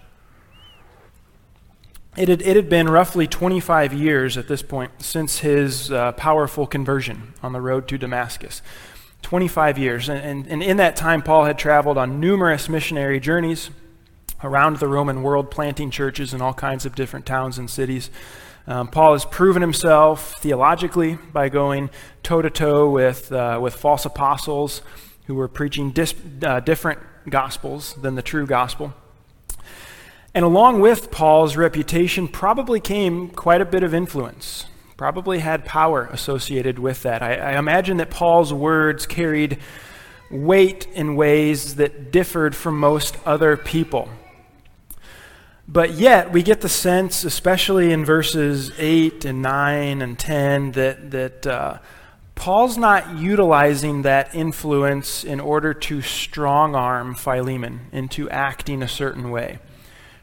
It 2.19 2.29
had, 2.29 2.43
it 2.43 2.55
had 2.55 2.69
been 2.69 2.87
roughly 2.87 3.27
25 3.27 3.95
years 3.95 4.37
at 4.37 4.47
this 4.47 4.61
point 4.61 4.91
since 4.99 5.39
his 5.39 5.91
uh, 5.91 6.13
powerful 6.13 6.67
conversion 6.67 7.33
on 7.43 7.55
the 7.55 7.63
road 7.63 7.89
to 7.89 7.97
Damascus. 7.97 8.61
25 9.23 9.79
years. 9.79 10.11
And, 10.11 10.21
and, 10.21 10.47
and 10.49 10.63
in 10.63 10.77
that 10.77 10.97
time, 10.97 11.23
Paul 11.23 11.47
had 11.47 11.59
traveled 11.59 11.97
on 11.97 12.21
numerous 12.21 12.69
missionary 12.69 13.21
journeys 13.21 13.71
around 14.45 14.77
the 14.77 14.87
Roman 14.87 15.23
world, 15.23 15.51
planting 15.51 15.91
churches 15.91 16.35
in 16.35 16.43
all 16.43 16.55
kinds 16.55 16.85
of 16.85 16.95
different 16.95 17.25
towns 17.25 17.57
and 17.57 17.71
cities. 17.71 18.11
Um, 18.69 18.89
Paul 18.89 19.15
has 19.15 19.25
proven 19.25 19.63
himself 19.63 20.39
theologically 20.41 21.15
by 21.33 21.49
going 21.49 21.89
toe 22.23 22.43
to 22.43 22.51
toe 22.51 22.91
with 22.91 23.33
uh, 23.33 23.59
with 23.63 23.75
false 23.75 24.05
apostles 24.05 24.83
who 25.27 25.35
were 25.35 25.49
preaching 25.49 25.91
dis- 25.91 26.15
uh, 26.43 26.61
different 26.61 27.01
gospels 27.31 27.95
than 27.95 28.15
the 28.15 28.21
true 28.21 28.47
gospel. 28.47 28.93
And 30.35 30.45
along 30.45 30.81
with 30.81 31.11
Paul's 31.11 31.57
reputation, 31.57 32.29
probably 32.29 32.79
came 32.79 33.31
quite 33.31 33.63
a 33.63 33.65
bit 33.65 33.83
of 33.83 33.95
influence. 33.95 34.67
Probably 34.99 35.39
had 35.39 35.65
power 35.65 36.07
associated 36.13 36.79
with 36.79 37.03
that. 37.05 37.23
I, 37.23 37.37
I 37.37 37.59
imagine 37.59 37.97
that 37.97 38.11
Paul's 38.11 38.53
words 38.53 39.07
carried 39.07 39.57
weight 40.31 40.87
in 40.93 41.17
ways 41.17 41.77
that 41.77 42.13
differed 42.13 42.55
from 42.55 42.79
most 42.79 43.17
other 43.25 43.57
people. 43.57 44.11
But 45.71 45.93
yet, 45.93 46.33
we 46.33 46.43
get 46.43 46.63
the 46.63 46.69
sense, 46.69 47.25
especially 47.25 47.93
in 47.93 48.03
verses 48.03 48.73
8 48.79 49.27
and 49.27 49.43
9 49.43 50.01
and 50.01 50.19
10, 50.19 50.73
that, 50.73 51.11
that 51.11 51.47
uh, 51.47 51.79
Paul's 52.35 52.79
not 52.79 53.19
utilizing 53.19 54.01
that 54.03 54.35
influence 54.35 55.25
in 55.25 55.41
order 55.41 55.75
to 55.75 56.01
strong 56.01 56.75
arm 56.75 57.15
Philemon 57.15 57.81
into 57.93 58.31
acting 58.31 58.83
a 58.83 58.89
certain 58.89 59.31
way. 59.31 59.59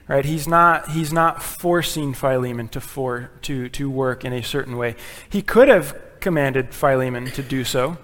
Right? 0.07 0.25
He's 0.25 0.47
not, 0.47 0.89
he's 0.89 1.13
not 1.13 1.43
forcing 1.43 2.15
Philemon 2.15 2.67
to, 2.69 2.81
for, 2.81 3.29
to, 3.43 3.69
to 3.69 3.89
work 3.89 4.25
in 4.25 4.33
a 4.33 4.41
certain 4.41 4.77
way. 4.77 4.95
He 5.29 5.43
could 5.43 5.67
have 5.67 5.95
commanded 6.21 6.73
Philemon 6.73 7.25
to 7.27 7.43
do 7.43 7.63
so. 7.63 7.99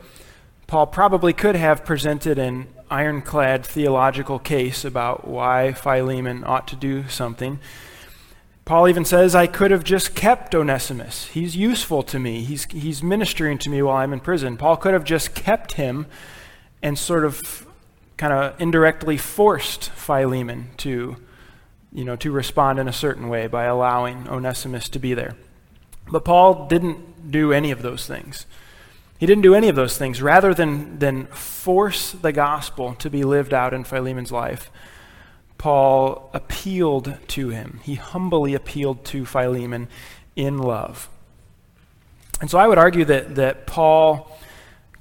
Paul 0.67 0.85
probably 0.87 1.33
could 1.33 1.55
have 1.55 1.83
presented 1.85 2.37
an 2.37 2.67
ironclad 2.91 3.65
theological 3.65 4.37
case 4.37 4.85
about 4.85 5.27
why 5.27 5.73
Philemon 5.73 6.43
ought 6.45 6.67
to 6.67 6.75
do 6.75 7.07
something. 7.07 7.59
Paul 8.65 8.87
even 8.87 9.05
says, 9.05 9.33
I 9.33 9.47
could 9.47 9.71
have 9.71 9.83
just 9.83 10.13
kept 10.13 10.53
Onesimus. 10.53 11.27
He's 11.27 11.55
useful 11.55 12.03
to 12.03 12.19
me. 12.19 12.43
He's, 12.43 12.65
he's 12.65 13.01
ministering 13.01 13.57
to 13.59 13.69
me 13.69 13.81
while 13.81 13.97
I'm 13.97 14.13
in 14.13 14.19
prison. 14.19 14.57
Paul 14.57 14.77
could 14.77 14.93
have 14.93 15.03
just 15.03 15.33
kept 15.33 15.73
him 15.73 16.05
and 16.81 16.97
sort 16.97 17.25
of 17.25 17.65
kind 18.17 18.33
of 18.33 18.59
indirectly 18.61 19.17
forced 19.17 19.89
Philemon 19.89 20.69
to, 20.77 21.17
you 21.91 22.05
know, 22.05 22.15
to 22.17 22.31
respond 22.31 22.77
in 22.77 22.87
a 22.87 22.93
certain 22.93 23.29
way 23.29 23.47
by 23.47 23.63
allowing 23.65 24.29
Onesimus 24.29 24.89
to 24.89 24.99
be 24.99 25.13
there. 25.13 25.35
But 26.11 26.23
Paul 26.23 26.67
didn't 26.67 27.31
do 27.31 27.51
any 27.51 27.71
of 27.71 27.81
those 27.81 28.05
things. 28.05 28.45
He 29.21 29.27
didn't 29.27 29.43
do 29.43 29.53
any 29.53 29.69
of 29.69 29.75
those 29.75 29.99
things. 29.99 30.19
Rather 30.19 30.51
than, 30.51 30.97
than 30.97 31.27
force 31.27 32.11
the 32.11 32.31
gospel 32.31 32.95
to 32.95 33.07
be 33.07 33.23
lived 33.23 33.53
out 33.53 33.71
in 33.71 33.83
Philemon's 33.83 34.31
life, 34.31 34.71
Paul 35.59 36.31
appealed 36.33 37.19
to 37.27 37.49
him. 37.49 37.81
He 37.83 37.93
humbly 37.93 38.55
appealed 38.55 39.05
to 39.05 39.27
Philemon 39.27 39.89
in 40.35 40.57
love. 40.57 41.07
And 42.41 42.49
so 42.49 42.57
I 42.57 42.65
would 42.65 42.79
argue 42.79 43.05
that, 43.05 43.35
that 43.35 43.67
Paul 43.67 44.35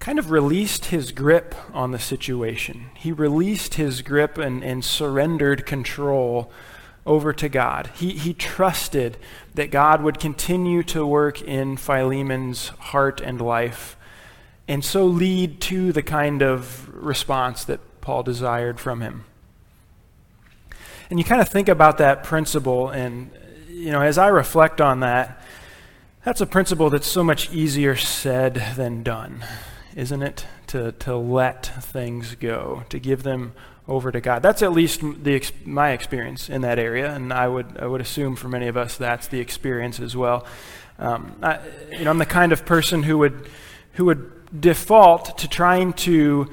kind 0.01 0.19
of 0.19 0.31
released 0.31 0.87
his 0.87 1.13
grip 1.13 1.55
on 1.73 1.93
the 1.93 1.99
situation. 1.99 2.91
He 2.97 3.13
released 3.13 3.77
his 3.77 4.03
grip 4.03 4.37
and, 4.37 4.63
and 4.63 4.85
surrendered 4.85 5.65
control 5.65 6.53
over 7.07 7.33
to 7.33 7.49
God. 7.49 7.89
He, 7.95 8.11
he 8.11 8.35
trusted 8.35 9.17
that 9.55 9.71
God 9.71 10.03
would 10.03 10.21
continue 10.21 10.83
to 10.83 11.07
work 11.07 11.41
in 11.41 11.79
Philemon's 11.79 12.69
heart 12.69 13.23
and 13.23 13.41
life 13.41 13.97
and 14.71 14.85
so 14.85 15.05
lead 15.05 15.61
to 15.61 15.93
the 15.93 16.01
kind 16.01 16.43
of 16.43 16.89
response 16.95 17.65
that 17.65 17.81
Paul 18.01 18.23
desired 18.23 18.79
from 18.79 19.01
him. 19.01 19.25
And 21.11 21.19
you 21.19 21.25
kind 21.25 21.41
of 21.41 21.49
think 21.49 21.69
about 21.69 21.99
that 21.99 22.23
principle, 22.23 22.89
and 22.89 23.33
you 23.69 23.91
know, 23.91 24.01
as 24.01 24.17
I 24.17 24.29
reflect 24.29 24.81
on 24.81 25.01
that, 25.01 25.43
that's 26.25 26.41
a 26.41 26.47
principle 26.47 26.89
that's 26.89 27.09
so 27.09 27.25
much 27.25 27.53
easier 27.53 27.97
said 27.97 28.63
than 28.77 29.03
done, 29.03 29.45
isn't 29.97 30.23
it? 30.23 30.47
To, 30.69 30.93
to 30.93 31.17
let 31.17 31.67
things 31.67 32.37
go, 32.37 32.85
to 32.91 33.01
give 33.01 33.25
them 33.25 33.55
over 33.89 34.13
to 34.13 34.21
God. 34.21 34.41
That's 34.41 34.63
at 34.63 34.71
least 34.71 35.01
the, 35.01 35.43
my 35.65 35.91
experience 35.91 36.49
in 36.49 36.61
that 36.61 36.79
area, 36.79 37.13
and 37.13 37.33
I 37.33 37.49
would, 37.49 37.77
I 37.77 37.89
would 37.89 38.01
assume 38.01 38.37
for 38.37 38.49
many 38.49 38.69
of 38.69 38.77
us 38.77 38.97
that's 38.97 39.27
the 39.27 39.41
experience 39.41 39.99
as 39.99 40.17
well. 40.17 40.47
Um, 41.01 41.35
I, 41.43 41.59
you 41.91 42.05
know, 42.05 42.11
I'm 42.11 42.19
the 42.19 42.25
kind 42.25 42.53
of 42.53 42.65
person 42.65 43.03
who 43.03 43.19
would, 43.19 43.49
who 43.95 44.05
would 44.05 44.40
default 44.59 45.39
to 45.39 45.49
trying 45.49 45.93
to 45.93 46.51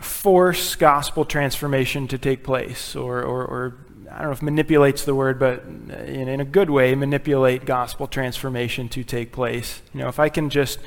force 0.00 0.76
gospel 0.76 1.24
transformation 1.24 2.08
to 2.08 2.18
take 2.18 2.44
place, 2.44 2.94
or, 2.94 3.22
or, 3.22 3.44
or 3.44 3.76
I 4.10 4.18
don't 4.18 4.26
know 4.26 4.32
if 4.32 4.42
manipulates 4.42 5.04
the 5.04 5.14
word, 5.14 5.38
but 5.38 5.64
in, 5.64 6.28
in, 6.28 6.40
a 6.40 6.44
good 6.44 6.70
way, 6.70 6.94
manipulate 6.94 7.64
gospel 7.64 8.06
transformation 8.06 8.88
to 8.90 9.04
take 9.04 9.32
place. 9.32 9.82
You 9.92 10.00
know, 10.00 10.08
if 10.08 10.18
I 10.18 10.28
can 10.28 10.50
just 10.50 10.78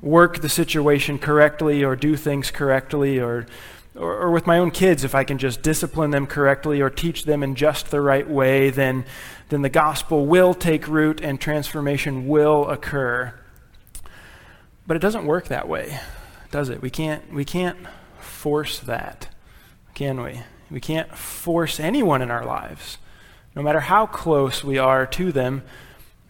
work 0.00 0.40
the 0.40 0.48
situation 0.48 1.18
correctly 1.18 1.82
or 1.82 1.96
do 1.96 2.16
things 2.16 2.50
correctly 2.50 3.18
or, 3.18 3.46
or, 3.96 4.22
or 4.22 4.30
with 4.30 4.46
my 4.46 4.58
own 4.58 4.70
kids, 4.70 5.02
if 5.02 5.14
I 5.14 5.24
can 5.24 5.38
just 5.38 5.62
discipline 5.62 6.10
them 6.10 6.26
correctly 6.26 6.80
or 6.80 6.90
teach 6.90 7.24
them 7.24 7.42
in 7.42 7.54
just 7.54 7.90
the 7.90 8.00
right 8.00 8.28
way, 8.28 8.70
then, 8.70 9.04
then 9.48 9.62
the 9.62 9.68
gospel 9.68 10.26
will 10.26 10.54
take 10.54 10.86
root 10.86 11.20
and 11.20 11.40
transformation 11.40 12.28
will 12.28 12.68
occur. 12.68 13.34
But 14.88 14.96
it 14.96 15.00
doesn't 15.00 15.26
work 15.26 15.48
that 15.48 15.68
way, 15.68 16.00
does 16.50 16.70
it? 16.70 16.80
We 16.80 16.88
can't, 16.88 17.30
we 17.30 17.44
can't 17.44 17.76
force 18.18 18.78
that, 18.80 19.28
can 19.92 20.22
we? 20.22 20.40
We 20.70 20.80
can't 20.80 21.14
force 21.14 21.78
anyone 21.78 22.22
in 22.22 22.30
our 22.30 22.46
lives, 22.46 22.96
no 23.54 23.60
matter 23.60 23.80
how 23.80 24.06
close 24.06 24.64
we 24.64 24.78
are 24.78 25.04
to 25.04 25.30
them, 25.30 25.62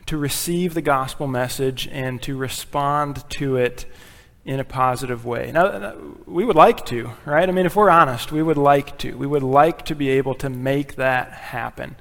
to 0.07 0.17
receive 0.17 0.75
the 0.75 0.83
gospel 0.83 1.29
message 1.29 1.89
and 1.93 2.21
to 2.23 2.37
respond 2.37 3.23
to 3.31 3.55
it 3.55 3.87
in 4.45 4.59
a 4.59 4.65
positive 4.65 5.25
way. 5.25 5.53
Now, 5.53 5.67
uh, 5.67 5.97
we 6.27 6.45
would 6.45 6.57
like 6.57 6.85
to, 6.87 7.13
right? 7.25 7.49
I 7.49 7.53
mean, 7.53 7.65
if 7.65 7.77
we're 7.77 7.91
honest, 7.91 8.33
we 8.33 8.43
would 8.43 8.59
like 8.59 8.99
to. 8.99 9.17
We 9.17 9.29
would 9.29 9.45
like 9.45 9.85
to 9.85 9.95
be 9.95 10.09
able 10.09 10.35
to 10.35 10.51
make 10.51 10.97
that 10.97 11.31
happen 11.31 11.95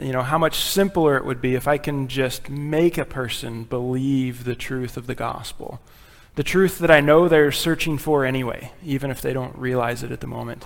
you 0.00 0.12
know, 0.12 0.22
how 0.22 0.38
much 0.38 0.60
simpler 0.60 1.16
it 1.16 1.24
would 1.24 1.40
be 1.40 1.54
if 1.54 1.66
I 1.66 1.78
can 1.78 2.08
just 2.08 2.50
make 2.50 2.98
a 2.98 3.04
person 3.04 3.64
believe 3.64 4.44
the 4.44 4.54
truth 4.54 4.96
of 4.96 5.06
the 5.06 5.14
gospel. 5.14 5.80
The 6.34 6.42
truth 6.42 6.78
that 6.78 6.90
I 6.90 7.00
know 7.00 7.28
they're 7.28 7.50
searching 7.50 7.98
for 7.98 8.24
anyway, 8.24 8.72
even 8.84 9.10
if 9.10 9.20
they 9.20 9.32
don't 9.32 9.56
realize 9.56 10.02
it 10.02 10.12
at 10.12 10.20
the 10.20 10.26
moment. 10.26 10.64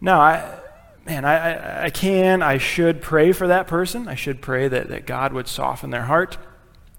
Now, 0.00 0.20
I, 0.20 0.58
man, 1.04 1.24
I, 1.24 1.84
I 1.84 1.90
can, 1.90 2.42
I 2.42 2.58
should 2.58 3.02
pray 3.02 3.32
for 3.32 3.48
that 3.48 3.66
person. 3.66 4.08
I 4.08 4.14
should 4.14 4.40
pray 4.40 4.68
that, 4.68 4.88
that 4.88 5.06
God 5.06 5.32
would 5.32 5.48
soften 5.48 5.90
their 5.90 6.04
heart. 6.04 6.38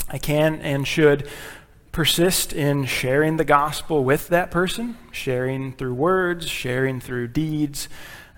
I 0.09 0.17
can 0.17 0.61
and 0.61 0.87
should 0.87 1.27
persist 1.91 2.53
in 2.53 2.85
sharing 2.85 3.37
the 3.37 3.45
gospel 3.45 4.03
with 4.03 4.27
that 4.27 4.51
person, 4.51 4.97
sharing 5.11 5.73
through 5.73 5.93
words, 5.93 6.47
sharing 6.47 6.99
through 6.99 7.29
deeds. 7.29 7.89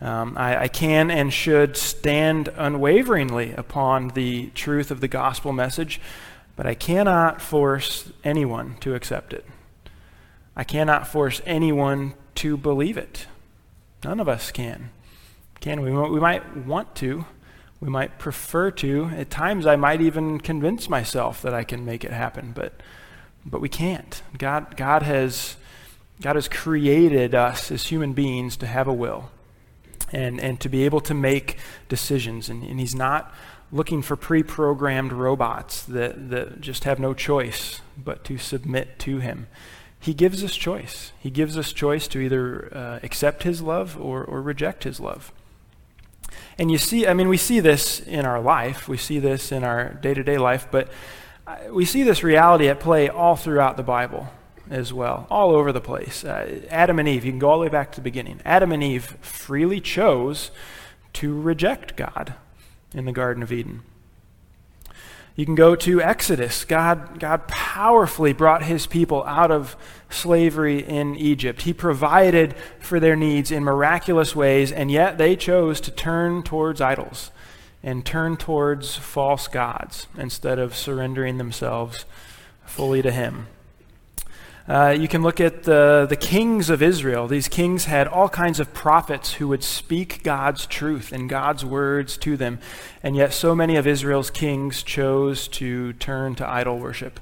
Um, 0.04 0.38
I, 0.38 0.64
I, 0.64 0.68
can 0.68 1.10
and 1.10 1.32
should 1.32 1.78
stand 1.78 2.50
unwaveringly 2.58 3.54
upon 3.54 4.10
the 4.10 4.48
truth 4.48 4.92
of 4.92 5.00
the 5.00 5.08
gospel 5.08 5.54
message, 5.54 6.02
but 6.58 6.66
I 6.66 6.74
cannot 6.74 7.42
force 7.42 8.12
anyone 8.22 8.76
to 8.82 8.96
accept 8.96 9.32
it. 9.32 9.46
I 10.58 10.66
cannot 10.66 11.08
force 11.08 11.42
anyone 11.46 12.16
to 12.36 12.58
believe 12.58 12.98
it. 12.98 13.28
None 14.04 14.20
of 14.20 14.28
us 14.28 14.52
can. 14.52 14.90
Can 15.62 15.82
we? 15.82 15.92
We 15.92 16.20
might 16.20 16.58
want 16.58 16.96
to. 16.96 17.24
We 17.80 17.88
might 17.88 18.20
prefer 18.20 18.72
to. 18.72 19.06
At 19.16 19.30
times, 19.30 19.66
I 19.66 19.78
might 19.78 20.02
even 20.02 20.42
convince 20.42 20.90
myself 20.90 21.42
that 21.44 21.54
I 21.54 21.64
can 21.64 21.86
make 21.86 22.04
it 22.04 22.12
happen, 22.12 22.52
but, 22.54 22.74
but 23.46 23.62
we 23.62 23.70
can't. 23.70 24.22
God, 24.38 24.76
God, 24.76 25.04
has, 25.04 25.56
God 26.20 26.36
has 26.36 26.50
created 26.50 27.34
us 27.34 27.72
as 27.72 27.88
human 27.88 28.12
beings 28.12 28.58
to 28.58 28.68
have 28.68 28.90
a 28.90 28.94
will 28.94 29.32
and, 30.14 30.40
and 30.40 30.60
to 30.62 30.70
be 30.70 30.86
able 30.86 31.02
to 31.02 31.14
make 31.14 31.58
decisions. 31.90 32.48
And, 32.48 32.64
and 32.64 32.80
he's 32.80 32.96
not 32.96 33.34
looking 33.72 34.02
for 34.02 34.16
pre 34.16 34.44
programmed 34.44 35.12
robots 35.12 35.84
that, 35.84 36.30
that 36.30 36.62
just 36.62 36.86
have 36.86 37.00
no 37.00 37.14
choice 37.14 37.82
but 37.98 38.24
to 38.26 38.38
submit 38.38 39.00
to 39.00 39.18
him. 39.20 39.48
He 40.00 40.14
gives 40.14 40.44
us 40.44 40.56
choice. 40.56 41.12
He 41.20 41.30
gives 41.30 41.58
us 41.58 41.74
choice 41.74 42.08
to 42.10 42.20
either 42.20 42.76
uh, 42.76 43.00
accept 43.04 43.44
his 43.44 43.62
love 43.62 44.00
or, 44.00 44.24
or 44.24 44.42
reject 44.42 44.84
his 44.84 45.00
love. 45.00 45.32
And 46.58 46.70
you 46.70 46.78
see, 46.78 47.08
I 47.08 47.14
mean, 47.14 47.30
we 47.30 47.38
see 47.38 47.60
this 47.60 48.00
in 48.00 48.26
our 48.26 48.40
life, 48.40 48.88
we 48.88 48.98
see 48.98 49.20
this 49.20 49.52
in 49.52 49.64
our 49.64 49.94
day 49.94 50.14
to 50.14 50.24
day 50.24 50.38
life, 50.38 50.68
but 50.70 50.90
uh, 51.48 51.58
we 51.72 51.86
see 51.86 52.04
this 52.04 52.24
reality 52.24 52.68
at 52.68 52.80
play 52.80 53.10
all 53.10 53.36
throughout 53.36 53.78
the 53.78 53.84
Bible 53.84 54.30
as 54.70 54.94
well, 54.94 55.28
all 55.30 55.52
over 55.52 55.72
the 55.72 55.82
place. 55.82 56.24
Uh, 56.24 56.62
Adam 56.70 57.00
and 57.00 57.08
Eve, 57.08 57.26
you 57.26 57.32
can 57.32 57.40
go 57.40 57.50
all 57.50 57.58
the 57.58 57.64
way 57.64 57.70
back 57.70 57.92
to 57.92 57.98
the 57.98 58.04
beginning. 58.04 58.40
Adam 58.46 58.72
and 58.72 58.84
Eve 58.84 59.18
freely 59.22 59.82
chose 59.82 60.52
to 61.14 61.40
reject 61.40 61.96
God 61.96 62.34
in 62.94 63.06
the 63.06 63.12
Garden 63.12 63.44
of 63.44 63.52
Eden. 63.52 63.82
You 65.36 65.46
can 65.46 65.56
go 65.56 65.76
to 65.76 66.02
Exodus. 66.02 66.64
God, 66.64 67.20
God 67.20 67.48
powerfully 67.48 68.34
brought 68.34 68.64
his 68.64 68.86
people 68.86 69.24
out 69.24 69.50
of 69.50 69.76
slavery 70.10 70.80
in 70.80 71.16
Egypt. 71.16 71.64
He 71.64 71.74
provided 71.74 72.54
for 72.80 73.00
their 73.00 73.16
needs 73.16 73.50
in 73.50 73.64
miraculous 73.64 74.36
ways, 74.36 74.72
and 74.72 74.92
yet 74.92 75.18
they 75.18 75.36
chose 75.36 75.82
to 75.82 75.92
turn 75.92 76.44
towards 76.44 76.82
idols 76.82 77.32
and 77.82 78.06
turn 78.06 78.38
towards 78.38 78.96
false 78.96 79.48
gods 79.48 80.08
instead 80.18 80.60
of 80.60 80.76
surrendering 80.76 81.40
themselves 81.40 82.06
fully 82.66 83.02
to 83.02 83.12
him. 83.12 83.48
Uh, 84.66 84.96
you 84.98 85.10
can 85.10 85.22
look 85.22 85.42
at 85.42 85.64
the, 85.64 86.06
the 86.08 86.16
kings 86.16 86.70
of 86.70 86.82
Israel. 86.82 87.28
These 87.28 87.50
kings 87.50 87.86
had 87.86 88.08
all 88.08 88.30
kinds 88.30 88.62
of 88.62 88.74
prophets 88.74 89.34
who 89.34 89.50
would 89.50 89.64
speak 89.64 90.24
God's 90.24 90.66
truth 90.66 91.12
and 91.12 91.30
God's 91.30 91.66
words 91.66 92.16
to 92.20 92.38
them. 92.38 92.60
And 93.02 93.16
yet, 93.16 93.34
so 93.34 93.54
many 93.54 93.76
of 93.76 93.86
Israel's 93.86 94.30
kings 94.30 94.82
chose 94.82 95.50
to 95.50 95.92
turn 95.94 96.36
to 96.36 96.48
idol 96.48 96.80
worship. 96.80 97.20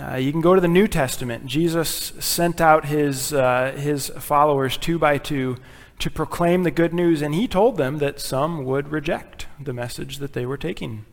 Uh, 0.00 0.16
you 0.16 0.32
can 0.32 0.40
go 0.40 0.54
to 0.54 0.60
the 0.60 0.68
New 0.68 0.88
Testament. 0.88 1.44
Jesus 1.44 2.12
sent 2.20 2.60
out 2.60 2.86
his, 2.86 3.34
uh, 3.34 3.72
his 3.76 4.08
followers 4.18 4.78
two 4.78 4.98
by 4.98 5.18
two 5.18 5.56
to 5.98 6.10
proclaim 6.10 6.62
the 6.62 6.70
good 6.70 6.92
news, 6.94 7.22
and 7.22 7.34
he 7.34 7.46
told 7.48 7.76
them 7.76 7.98
that 7.98 8.20
some 8.20 8.64
would 8.64 8.88
reject 8.88 9.46
the 9.60 9.72
message 9.72 10.18
that 10.18 10.32
they 10.32 10.46
were 10.46 10.58
taking. 10.58 11.04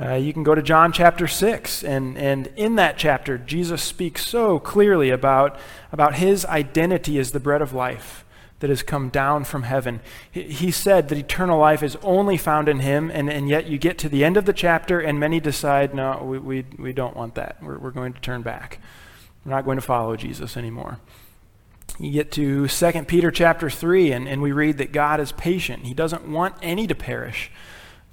Uh, 0.00 0.14
you 0.14 0.32
can 0.32 0.42
go 0.42 0.56
to 0.56 0.62
John 0.62 0.92
chapter 0.92 1.28
6, 1.28 1.84
and, 1.84 2.18
and 2.18 2.48
in 2.56 2.74
that 2.76 2.98
chapter, 2.98 3.38
Jesus 3.38 3.80
speaks 3.80 4.26
so 4.26 4.58
clearly 4.58 5.10
about, 5.10 5.56
about 5.92 6.16
his 6.16 6.44
identity 6.46 7.18
as 7.18 7.30
the 7.30 7.38
bread 7.38 7.62
of 7.62 7.72
life 7.72 8.24
that 8.58 8.70
has 8.70 8.82
come 8.82 9.08
down 9.08 9.44
from 9.44 9.62
heaven. 9.62 10.00
He, 10.32 10.42
he 10.44 10.70
said 10.72 11.08
that 11.08 11.18
eternal 11.18 11.60
life 11.60 11.82
is 11.82 11.96
only 12.02 12.36
found 12.36 12.68
in 12.68 12.80
him, 12.80 13.08
and, 13.08 13.30
and 13.30 13.48
yet 13.48 13.66
you 13.66 13.78
get 13.78 13.96
to 13.98 14.08
the 14.08 14.24
end 14.24 14.36
of 14.36 14.46
the 14.46 14.52
chapter, 14.52 14.98
and 14.98 15.20
many 15.20 15.38
decide, 15.38 15.94
no, 15.94 16.20
we, 16.24 16.38
we, 16.38 16.64
we 16.76 16.92
don't 16.92 17.16
want 17.16 17.36
that. 17.36 17.62
We're, 17.62 17.78
we're 17.78 17.90
going 17.92 18.14
to 18.14 18.20
turn 18.20 18.42
back. 18.42 18.80
We're 19.44 19.52
not 19.52 19.64
going 19.64 19.76
to 19.76 19.82
follow 19.82 20.16
Jesus 20.16 20.56
anymore. 20.56 20.98
You 22.00 22.10
get 22.10 22.32
to 22.32 22.66
2 22.66 22.92
Peter 23.04 23.30
chapter 23.30 23.70
3, 23.70 24.10
and, 24.10 24.26
and 24.26 24.42
we 24.42 24.50
read 24.50 24.78
that 24.78 24.90
God 24.90 25.20
is 25.20 25.30
patient. 25.30 25.86
He 25.86 25.94
doesn't 25.94 26.28
want 26.28 26.56
any 26.62 26.88
to 26.88 26.96
perish 26.96 27.52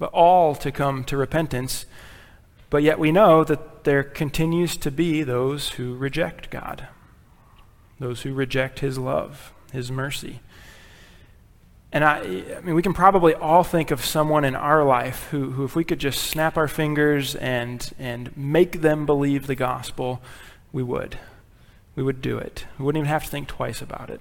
but 0.02 0.12
all 0.12 0.56
to 0.56 0.72
come 0.72 1.04
to 1.04 1.16
repentance. 1.16 1.86
But 2.70 2.82
yet 2.82 2.98
we 2.98 3.12
know 3.12 3.44
that 3.44 3.84
there 3.84 4.02
continues 4.02 4.76
to 4.78 4.90
be 4.90 5.22
those 5.22 5.68
who 5.74 5.94
reject 5.94 6.50
God, 6.50 6.88
those 8.00 8.22
who 8.22 8.34
reject 8.34 8.80
His 8.80 8.98
love, 8.98 9.52
His 9.70 9.92
mercy. 9.92 10.40
And 11.92 12.02
I, 12.02 12.16
I 12.18 12.60
mean, 12.62 12.74
we 12.74 12.82
can 12.82 12.94
probably 12.94 13.32
all 13.32 13.62
think 13.62 13.92
of 13.92 14.04
someone 14.04 14.44
in 14.44 14.56
our 14.56 14.82
life 14.82 15.28
who, 15.30 15.52
who, 15.52 15.64
if 15.64 15.76
we 15.76 15.84
could 15.84 16.00
just 16.00 16.20
snap 16.24 16.56
our 16.56 16.66
fingers 16.66 17.36
and, 17.36 17.88
and 17.96 18.36
make 18.36 18.80
them 18.80 19.06
believe 19.06 19.46
the 19.46 19.54
gospel, 19.54 20.20
we 20.72 20.82
would. 20.82 21.16
We 21.94 22.02
would 22.02 22.20
do 22.20 22.38
it. 22.38 22.66
We 22.76 22.84
wouldn't 22.84 23.02
even 23.02 23.08
have 23.08 23.22
to 23.22 23.30
think 23.30 23.46
twice 23.46 23.80
about 23.80 24.10
it. 24.10 24.20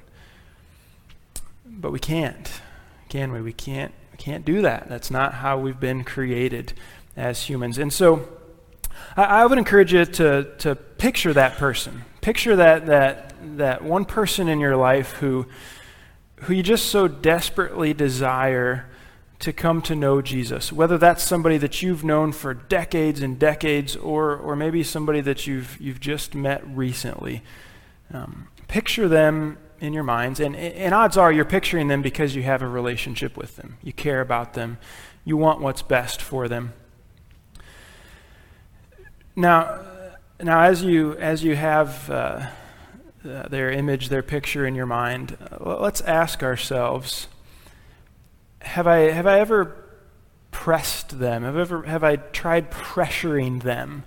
But 1.66 1.92
we 1.92 1.98
can't, 1.98 2.62
can 3.10 3.32
we? 3.32 3.42
We 3.42 3.54
can't 3.54 3.96
can't 4.22 4.46
do 4.46 4.62
that. 4.62 4.88
That's 4.88 5.10
not 5.10 5.34
how 5.34 5.58
we've 5.58 5.80
been 5.80 6.04
created 6.04 6.74
as 7.18 7.44
humans. 7.44 7.80
And 7.80 7.92
so 7.92 8.30
I, 9.18 9.24
I 9.24 9.46
would 9.48 9.58
encourage 9.58 9.94
you 9.94 10.06
to, 10.06 10.56
to 10.60 10.76
picture 10.76 11.34
that 11.34 11.58
person. 11.58 12.04
Picture 12.22 12.56
that, 12.56 12.86
that, 12.86 13.34
that 13.58 13.84
one 13.84 14.06
person 14.06 14.48
in 14.48 14.60
your 14.60 14.78
life 14.78 15.14
who, 15.14 15.48
who 16.42 16.54
you 16.54 16.62
just 16.62 16.86
so 16.86 17.08
desperately 17.08 17.96
desire 17.96 18.86
to 19.40 19.52
come 19.52 19.82
to 19.82 19.96
know 19.96 20.22
Jesus. 20.22 20.72
Whether 20.72 21.00
that's 21.00 21.24
somebody 21.24 21.58
that 21.58 21.82
you've 21.82 22.04
known 22.04 22.32
for 22.32 22.54
decades 22.54 23.22
and 23.22 23.40
decades, 23.40 23.96
or, 23.96 24.38
or 24.38 24.56
maybe 24.56 24.84
somebody 24.84 25.22
that 25.22 25.48
you've, 25.48 25.82
you've 25.82 26.00
just 26.00 26.36
met 26.36 26.62
recently. 26.68 27.42
Um, 28.14 28.50
picture 28.68 29.08
them 29.08 29.58
in 29.82 29.94
your 29.94 30.04
minds. 30.04 30.40
And, 30.40 30.56
and 30.56 30.94
odds 30.94 31.18
are 31.18 31.32
you're 31.32 31.44
picturing 31.44 31.88
them 31.88 32.02
because 32.02 32.36
you 32.36 32.44
have 32.44 32.62
a 32.62 32.68
relationship 32.68 33.36
with 33.36 33.58
them. 33.58 33.78
You 33.84 33.92
care 33.92 34.22
about 34.22 34.54
them. 34.54 34.78
You 35.26 35.36
want 35.36 35.60
what's 35.60 35.82
best 35.82 36.22
for 36.22 36.48
them. 36.48 36.74
Now, 39.36 39.82
now 40.42 40.62
as 40.62 40.84
you 40.84 41.14
as 41.18 41.44
you 41.44 41.56
have 41.56 42.10
uh, 42.10 42.48
uh, 43.28 43.48
their 43.48 43.72
image, 43.72 44.10
their 44.10 44.24
picture 44.24 44.66
in 44.66 44.76
your 44.76 44.86
mind, 44.86 45.38
uh, 45.42 45.80
let's 45.80 46.02
ask 46.02 46.44
ourselves: 46.44 47.28
Have 48.62 48.88
I 48.88 49.12
have 49.12 49.26
I 49.26 49.40
ever 49.40 49.76
pressed 50.52 51.20
them? 51.20 51.44
Have 51.44 51.58
ever 51.58 51.84
have 51.84 52.04
I 52.04 52.18
tried 52.18 52.72
pressuring 52.72 53.64
them 53.64 54.04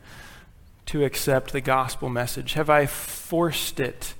to 0.87 1.05
accept 1.05 1.53
the 1.53 1.61
gospel 1.61 2.09
message? 2.09 2.53
Have 2.53 2.71
I 2.71 2.87
forced 2.87 3.81
it? 3.81 4.15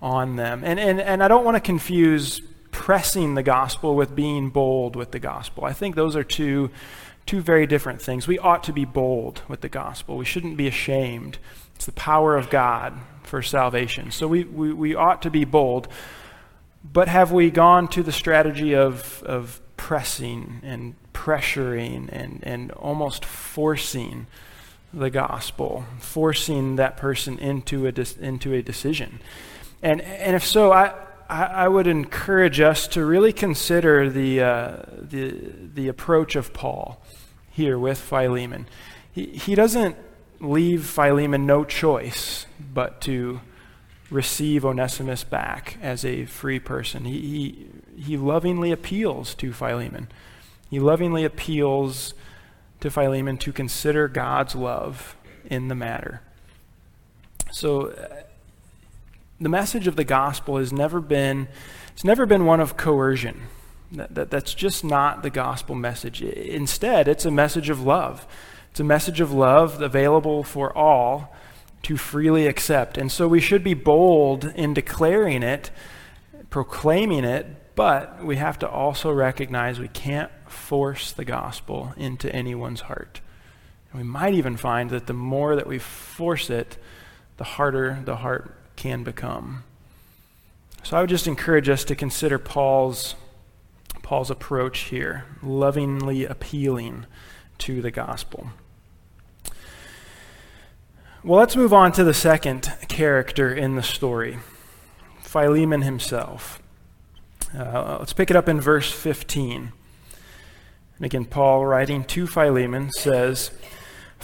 On 0.00 0.36
them. 0.36 0.62
And, 0.64 0.78
and, 0.78 1.00
and 1.00 1.22
I 1.22 1.28
don't 1.28 1.44
want 1.44 1.56
to 1.56 1.60
confuse 1.60 2.40
pressing 2.70 3.34
the 3.34 3.42
gospel 3.42 3.94
with 3.94 4.14
being 4.14 4.50
bold 4.50 4.96
with 4.96 5.12
the 5.12 5.18
gospel. 5.18 5.64
I 5.64 5.72
think 5.72 5.94
those 5.94 6.16
are 6.16 6.24
two, 6.24 6.70
two 7.24 7.40
very 7.40 7.66
different 7.66 8.02
things. 8.02 8.26
We 8.26 8.38
ought 8.38 8.64
to 8.64 8.72
be 8.72 8.84
bold 8.84 9.42
with 9.48 9.60
the 9.60 9.68
gospel, 9.68 10.16
we 10.16 10.24
shouldn't 10.24 10.56
be 10.56 10.66
ashamed. 10.66 11.38
It's 11.76 11.86
the 11.86 11.92
power 11.92 12.36
of 12.36 12.50
God 12.50 12.94
for 13.22 13.42
salvation. 13.42 14.10
So 14.10 14.28
we, 14.28 14.44
we, 14.44 14.72
we 14.72 14.94
ought 14.94 15.22
to 15.22 15.30
be 15.30 15.44
bold. 15.44 15.88
But 16.84 17.08
have 17.08 17.32
we 17.32 17.50
gone 17.50 17.88
to 17.88 18.02
the 18.02 18.12
strategy 18.12 18.74
of, 18.74 19.22
of 19.24 19.60
pressing 19.76 20.60
and 20.62 20.94
pressuring 21.12 22.08
and, 22.12 22.40
and 22.42 22.70
almost 22.72 23.24
forcing 23.24 24.26
the 24.92 25.10
gospel, 25.10 25.84
forcing 25.98 26.76
that 26.76 26.96
person 26.96 27.38
into 27.38 27.86
a, 27.86 27.92
into 28.20 28.52
a 28.52 28.62
decision? 28.62 29.20
And, 29.84 30.00
and 30.00 30.34
if 30.34 30.46
so, 30.46 30.72
I, 30.72 30.94
I, 31.28 31.68
would 31.68 31.86
encourage 31.86 32.58
us 32.58 32.88
to 32.88 33.04
really 33.04 33.34
consider 33.34 34.08
the, 34.08 34.40
uh, 34.40 34.76
the, 34.98 35.52
the 35.74 35.88
approach 35.88 36.36
of 36.36 36.54
Paul 36.54 37.02
here 37.50 37.78
with 37.78 38.00
Philemon. 38.00 38.66
He, 39.12 39.26
he 39.26 39.54
doesn't 39.54 39.96
leave 40.40 40.86
Philemon 40.86 41.44
no 41.44 41.66
choice 41.66 42.46
but 42.72 43.02
to 43.02 43.42
receive 44.10 44.64
Onesimus 44.64 45.22
back 45.22 45.76
as 45.82 46.02
a 46.02 46.24
free 46.24 46.58
person. 46.58 47.04
He, 47.04 47.20
he, 47.20 48.02
he 48.02 48.16
lovingly 48.16 48.72
appeals 48.72 49.34
to 49.34 49.52
Philemon. 49.52 50.08
He 50.70 50.80
lovingly 50.80 51.26
appeals 51.26 52.14
to 52.80 52.90
Philemon 52.90 53.36
to 53.36 53.52
consider 53.52 54.08
God's 54.08 54.54
love 54.54 55.14
in 55.44 55.68
the 55.68 55.74
matter. 55.74 56.22
So, 57.52 57.94
the 59.40 59.48
message 59.48 59.86
of 59.86 59.96
the 59.96 60.04
gospel 60.04 60.58
has 60.58 60.72
never 60.72 61.00
been 61.00 61.48
it's 61.92 62.04
never 62.04 62.26
been 62.26 62.44
one 62.44 62.60
of 62.60 62.76
coercion. 62.76 63.42
That, 63.92 64.14
that, 64.16 64.30
that's 64.30 64.52
just 64.52 64.82
not 64.82 65.22
the 65.22 65.30
gospel 65.30 65.74
message. 65.74 66.22
Instead 66.22 67.08
it's 67.08 67.24
a 67.24 67.30
message 67.30 67.70
of 67.70 67.80
love. 67.80 68.26
It's 68.70 68.80
a 68.80 68.84
message 68.84 69.20
of 69.20 69.32
love 69.32 69.80
available 69.80 70.42
for 70.42 70.76
all 70.76 71.34
to 71.82 71.96
freely 71.96 72.46
accept. 72.46 72.98
And 72.98 73.12
so 73.12 73.28
we 73.28 73.40
should 73.40 73.62
be 73.62 73.74
bold 73.74 74.44
in 74.44 74.74
declaring 74.74 75.42
it 75.42 75.70
proclaiming 76.50 77.24
it 77.24 77.46
but 77.74 78.24
we 78.24 78.36
have 78.36 78.58
to 78.60 78.68
also 78.68 79.10
recognize 79.10 79.80
we 79.80 79.88
can't 79.88 80.30
force 80.46 81.10
the 81.10 81.24
gospel 81.24 81.92
into 81.96 82.32
anyone's 82.32 82.82
heart. 82.82 83.20
And 83.90 84.00
we 84.00 84.06
might 84.06 84.34
even 84.34 84.56
find 84.56 84.90
that 84.90 85.06
the 85.06 85.12
more 85.12 85.56
that 85.56 85.66
we 85.66 85.78
force 85.78 86.50
it 86.50 86.78
the 87.36 87.44
harder 87.44 88.00
the 88.04 88.16
heart 88.16 88.56
can 88.76 89.04
become. 89.04 89.64
So 90.82 90.96
I 90.96 91.00
would 91.00 91.10
just 91.10 91.26
encourage 91.26 91.68
us 91.68 91.84
to 91.84 91.94
consider 91.94 92.38
Paul's, 92.38 93.14
Paul's 94.02 94.30
approach 94.30 94.80
here, 94.80 95.24
lovingly 95.42 96.24
appealing 96.24 97.06
to 97.58 97.80
the 97.80 97.90
gospel. 97.90 98.50
Well, 101.22 101.38
let's 101.38 101.56
move 101.56 101.72
on 101.72 101.92
to 101.92 102.04
the 102.04 102.12
second 102.12 102.70
character 102.88 103.54
in 103.54 103.76
the 103.76 103.82
story 103.82 104.38
Philemon 105.22 105.82
himself. 105.82 106.60
Uh, 107.56 107.96
let's 107.98 108.12
pick 108.12 108.30
it 108.30 108.36
up 108.36 108.48
in 108.48 108.60
verse 108.60 108.92
15. 108.92 109.72
And 110.96 111.06
again, 111.06 111.24
Paul, 111.24 111.64
writing 111.64 112.04
to 112.04 112.26
Philemon, 112.26 112.90
says, 112.92 113.50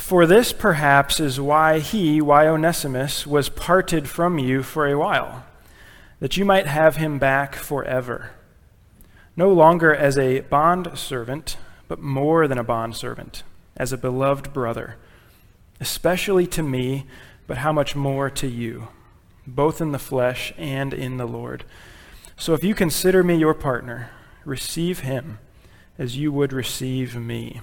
For 0.01 0.27
this 0.27 0.53
perhaps 0.53 1.21
is 1.21 1.41
why 1.41 1.79
he, 1.79 2.21
why 2.21 2.49
Onesimus, 2.49 3.29
was 3.29 3.49
parted 3.49 4.09
from 4.09 4.41
you 4.41 4.65
for 4.65 4.89
a 4.89 4.99
while, 4.99 5.45
that 6.19 6.37
you 6.37 6.45
might 6.45 6.67
have 6.67 6.97
him 6.97 7.21
back 7.21 7.55
forever, 7.55 8.33
no 9.37 9.53
longer 9.53 9.95
as 9.95 10.19
a 10.19 10.41
bond 10.41 10.99
servant, 10.99 11.59
but 11.87 12.01
more 12.01 12.49
than 12.49 12.59
a 12.59 12.65
bond 12.65 12.97
servant, 12.97 13.45
as 13.77 13.93
a 13.93 13.99
beloved 13.99 14.53
brother, 14.53 14.97
especially 15.79 16.47
to 16.49 16.63
me, 16.63 17.07
but 17.47 17.59
how 17.59 17.73
much 17.73 17.95
more 17.95 18.29
to 18.31 18.49
you, 18.49 18.89
both 19.47 19.81
in 19.81 19.93
the 19.93 19.99
flesh 19.99 20.53
and 20.59 20.93
in 20.93 21.19
the 21.19 21.29
Lord. 21.29 21.63
So 22.37 22.53
if 22.55 22.65
you 22.65 22.75
consider 22.75 23.23
me 23.23 23.37
your 23.37 23.55
partner, 23.55 24.11
receive 24.45 25.01
him 25.01 25.39
as 25.99 26.17
you 26.17 26.33
would 26.33 26.53
receive 26.53 27.15
me. 27.15 27.61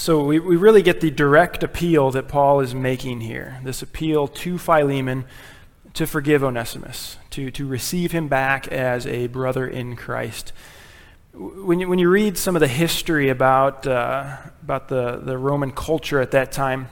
So 0.00 0.24
we, 0.24 0.38
we 0.38 0.56
really 0.56 0.80
get 0.80 1.02
the 1.02 1.10
direct 1.10 1.62
appeal 1.62 2.10
that 2.12 2.26
Paul 2.26 2.60
is 2.60 2.74
making 2.74 3.20
here 3.20 3.60
this 3.62 3.82
appeal 3.82 4.28
to 4.28 4.56
Philemon 4.56 5.26
to 5.92 6.06
forgive 6.06 6.42
Onesimus, 6.42 7.18
to, 7.28 7.50
to 7.50 7.66
receive 7.66 8.10
him 8.10 8.26
back 8.26 8.66
as 8.68 9.06
a 9.06 9.26
brother 9.26 9.66
in 9.66 9.96
Christ. 9.96 10.54
When 11.34 11.80
you, 11.80 11.88
when 11.90 11.98
you 11.98 12.08
read 12.08 12.38
some 12.38 12.56
of 12.56 12.60
the 12.60 12.66
history 12.66 13.28
about, 13.28 13.86
uh, 13.86 14.38
about 14.62 14.88
the, 14.88 15.18
the 15.18 15.36
Roman 15.36 15.70
culture 15.70 16.18
at 16.18 16.30
that 16.30 16.50
time, 16.50 16.88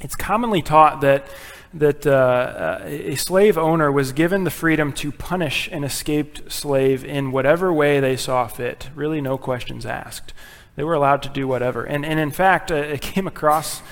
it's 0.00 0.14
commonly 0.14 0.60
taught 0.60 1.00
that 1.00 1.26
that 1.72 2.06
uh, 2.06 2.78
a 2.84 3.16
slave 3.16 3.58
owner 3.58 3.90
was 3.90 4.12
given 4.12 4.44
the 4.44 4.50
freedom 4.50 4.92
to 4.92 5.10
punish 5.10 5.68
an 5.72 5.82
escaped 5.82 6.52
slave 6.52 7.04
in 7.04 7.32
whatever 7.32 7.72
way 7.72 7.98
they 7.98 8.16
saw 8.16 8.46
fit, 8.46 8.90
really, 8.94 9.20
no 9.20 9.36
questions 9.36 9.84
asked. 9.84 10.32
They 10.76 10.84
were 10.84 10.94
allowed 10.94 11.22
to 11.22 11.28
do 11.28 11.46
whatever. 11.46 11.84
And, 11.84 12.04
and 12.04 12.18
in 12.18 12.30
fact, 12.30 12.70
uh, 12.70 12.76
it 12.76 13.00
came 13.00 13.26
across 13.26 13.82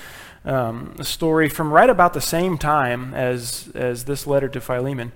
um, 0.45 0.95
a 0.99 1.03
story 1.03 1.49
from 1.49 1.71
right 1.71 1.89
about 1.89 2.13
the 2.13 2.21
same 2.21 2.57
time 2.57 3.13
as, 3.13 3.69
as 3.75 4.05
this 4.05 4.27
letter 4.27 4.49
to 4.49 4.59
Philemon. 4.59 5.11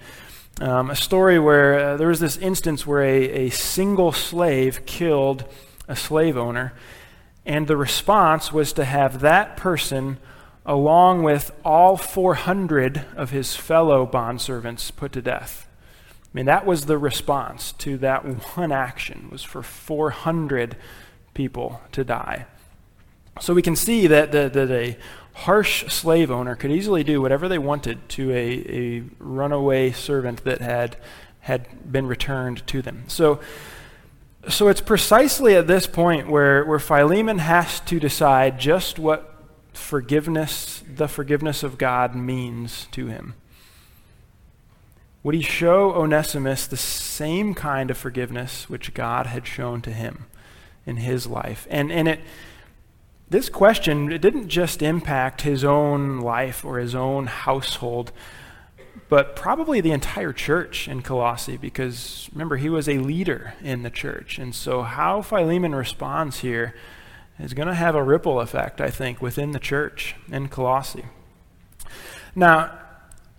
Um, 0.59 0.89
a 0.89 0.95
story 0.95 1.37
where 1.37 1.79
uh, 1.79 1.97
there 1.97 2.07
was 2.07 2.19
this 2.19 2.37
instance 2.37 2.87
where 2.87 3.03
a, 3.03 3.47
a 3.47 3.49
single 3.49 4.11
slave 4.11 4.85
killed 4.85 5.43
a 5.87 5.95
slave 5.95 6.35
owner, 6.35 6.73
and 7.45 7.67
the 7.67 7.77
response 7.77 8.51
was 8.51 8.73
to 8.73 8.85
have 8.85 9.19
that 9.21 9.55
person 9.55 10.17
along 10.65 11.23
with 11.23 11.51
all 11.63 11.95
400 11.95 13.05
of 13.15 13.29
his 13.29 13.55
fellow 13.55 14.05
bondservants 14.05 14.93
put 14.93 15.13
to 15.13 15.21
death. 15.21 15.67
I 16.23 16.29
mean, 16.33 16.45
that 16.47 16.65
was 16.65 16.85
the 16.85 16.97
response 16.97 17.71
to 17.73 17.97
that 17.99 18.25
one 18.57 18.71
action, 18.71 19.29
was 19.31 19.43
for 19.43 19.63
400 19.63 20.75
people 21.37 21.79
to 21.91 22.03
die. 22.03 22.47
So 23.39 23.53
we 23.53 23.61
can 23.61 23.75
see 23.75 24.07
that, 24.07 24.31
that, 24.31 24.53
that 24.53 24.71
a 24.71 24.97
harsh 25.33 25.85
slave 25.93 26.31
owner 26.31 26.55
could 26.55 26.71
easily 26.71 27.03
do 27.03 27.21
whatever 27.21 27.47
they 27.47 27.59
wanted 27.59 28.09
to 28.09 28.31
a, 28.31 28.65
a 28.67 29.03
runaway 29.19 29.91
servant 29.91 30.43
that 30.45 30.61
had, 30.61 30.97
had 31.41 31.91
been 31.91 32.07
returned 32.07 32.65
to 32.65 32.81
them. 32.81 33.03
So, 33.07 33.39
so 34.49 34.67
it's 34.67 34.81
precisely 34.81 35.55
at 35.55 35.67
this 35.67 35.85
point 35.85 36.27
where, 36.27 36.65
where 36.65 36.79
Philemon 36.79 37.37
has 37.37 37.79
to 37.81 37.99
decide 37.99 38.59
just 38.59 38.97
what 38.97 39.35
forgiveness, 39.73 40.83
the 40.91 41.07
forgiveness 41.07 41.61
of 41.61 41.77
God 41.77 42.15
means 42.15 42.87
to 42.93 43.05
him? 43.05 43.35
Would 45.21 45.35
he 45.35 45.43
show 45.43 45.93
Onesimus 45.93 46.65
the 46.65 46.77
same 46.77 47.53
kind 47.53 47.91
of 47.91 47.97
forgiveness 47.97 48.67
which 48.69 48.95
God 48.95 49.27
had 49.27 49.45
shown 49.45 49.81
to 49.83 49.91
him 49.91 50.25
in 50.87 50.97
his 50.97 51.27
life? 51.27 51.67
And, 51.69 51.91
and 51.91 52.07
it, 52.07 52.19
this 53.29 53.49
question 53.49 54.11
it 54.11 54.21
didn't 54.21 54.47
just 54.47 54.81
impact 54.81 55.41
his 55.41 55.63
own 55.63 56.19
life 56.21 56.65
or 56.65 56.79
his 56.79 56.95
own 56.95 57.27
household, 57.27 58.11
but 59.09 59.35
probably 59.35 59.81
the 59.81 59.91
entire 59.91 60.33
church 60.33 60.87
in 60.87 61.01
Colossae, 61.01 61.57
because 61.57 62.29
remember, 62.31 62.57
he 62.57 62.69
was 62.69 62.89
a 62.89 62.97
leader 62.97 63.53
in 63.61 63.83
the 63.83 63.89
church. 63.89 64.39
And 64.39 64.55
so, 64.55 64.81
how 64.81 65.21
Philemon 65.21 65.75
responds 65.75 66.39
here 66.39 66.73
is 67.39 67.53
going 67.53 67.67
to 67.67 67.75
have 67.75 67.95
a 67.95 68.03
ripple 68.03 68.39
effect, 68.39 68.81
I 68.81 68.89
think, 68.89 69.21
within 69.21 69.51
the 69.51 69.59
church 69.59 70.15
in 70.31 70.47
Colossae. 70.47 71.05
Now, 72.35 72.79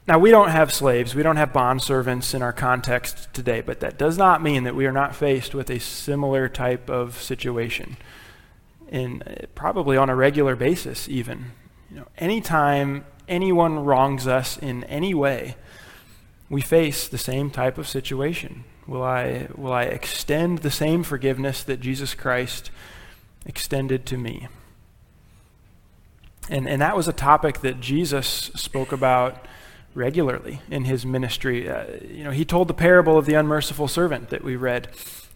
now 0.09 0.19
we 0.19 0.31
don't 0.31 0.49
have 0.49 0.73
slaves, 0.73 1.15
we 1.15 1.23
don't 1.23 1.37
have 1.37 1.53
bond 1.53 1.83
servants 1.83 2.33
in 2.33 2.43
our 2.43 2.53
context 2.53 3.29
today, 3.35 3.61
but 3.61 3.81
that 3.81 3.99
does 3.99 4.17
not 4.17 4.43
mean 4.43 4.65
that 4.65 4.75
we 4.75 4.87
are 4.87 4.93
not 4.93 5.15
faced 5.15 5.55
with 5.55 5.69
a 5.71 5.79
similar 5.79 6.49
type 6.49 6.89
of 6.89 7.21
situation, 7.21 7.97
in 8.89 9.23
uh, 9.23 9.47
probably 9.55 9.97
on 9.97 10.09
a 10.09 10.17
regular 10.17 10.57
basis, 10.57 11.09
even. 11.09 11.53
You 11.91 11.99
know, 11.99 12.09
anytime 12.17 13.05
anyone 13.29 13.85
wrongs 13.85 14.27
us 14.27 14.57
in 14.57 14.83
any 14.85 15.13
way, 15.13 15.57
we 16.49 16.63
face 16.63 17.07
the 17.07 17.19
same 17.19 17.51
type 17.51 17.77
of 17.77 17.87
situation. 17.87 18.65
Will 18.87 19.03
I, 19.03 19.49
will 19.55 19.75
I 19.75 19.83
extend 19.83 20.61
the 20.61 20.71
same 20.71 21.03
forgiveness 21.03 21.63
that 21.63 21.81
Jesus 21.81 22.15
Christ 22.15 22.71
extended 23.45 24.07
to 24.07 24.17
me. 24.17 24.49
And, 26.49 26.69
and 26.69 26.81
that 26.81 26.97
was 26.97 27.09
a 27.09 27.13
topic 27.13 27.61
that 27.61 27.81
Jesus 27.81 28.51
spoke 28.55 28.93
about 28.93 29.47
regularly 29.95 30.61
in 30.71 30.85
his 30.85 31.05
ministry. 31.05 31.69
Uh, 31.69 31.85
you 32.09 32.25
know, 32.25 32.31
he 32.31 32.45
told 32.45 32.69
the 32.69 32.75
parable 32.75 33.19
of 33.19 33.27
the 33.27 33.35
unmerciful 33.35 33.89
servant 33.89 34.31
that 34.31 34.45
we 34.45 34.57
read 34.57 34.89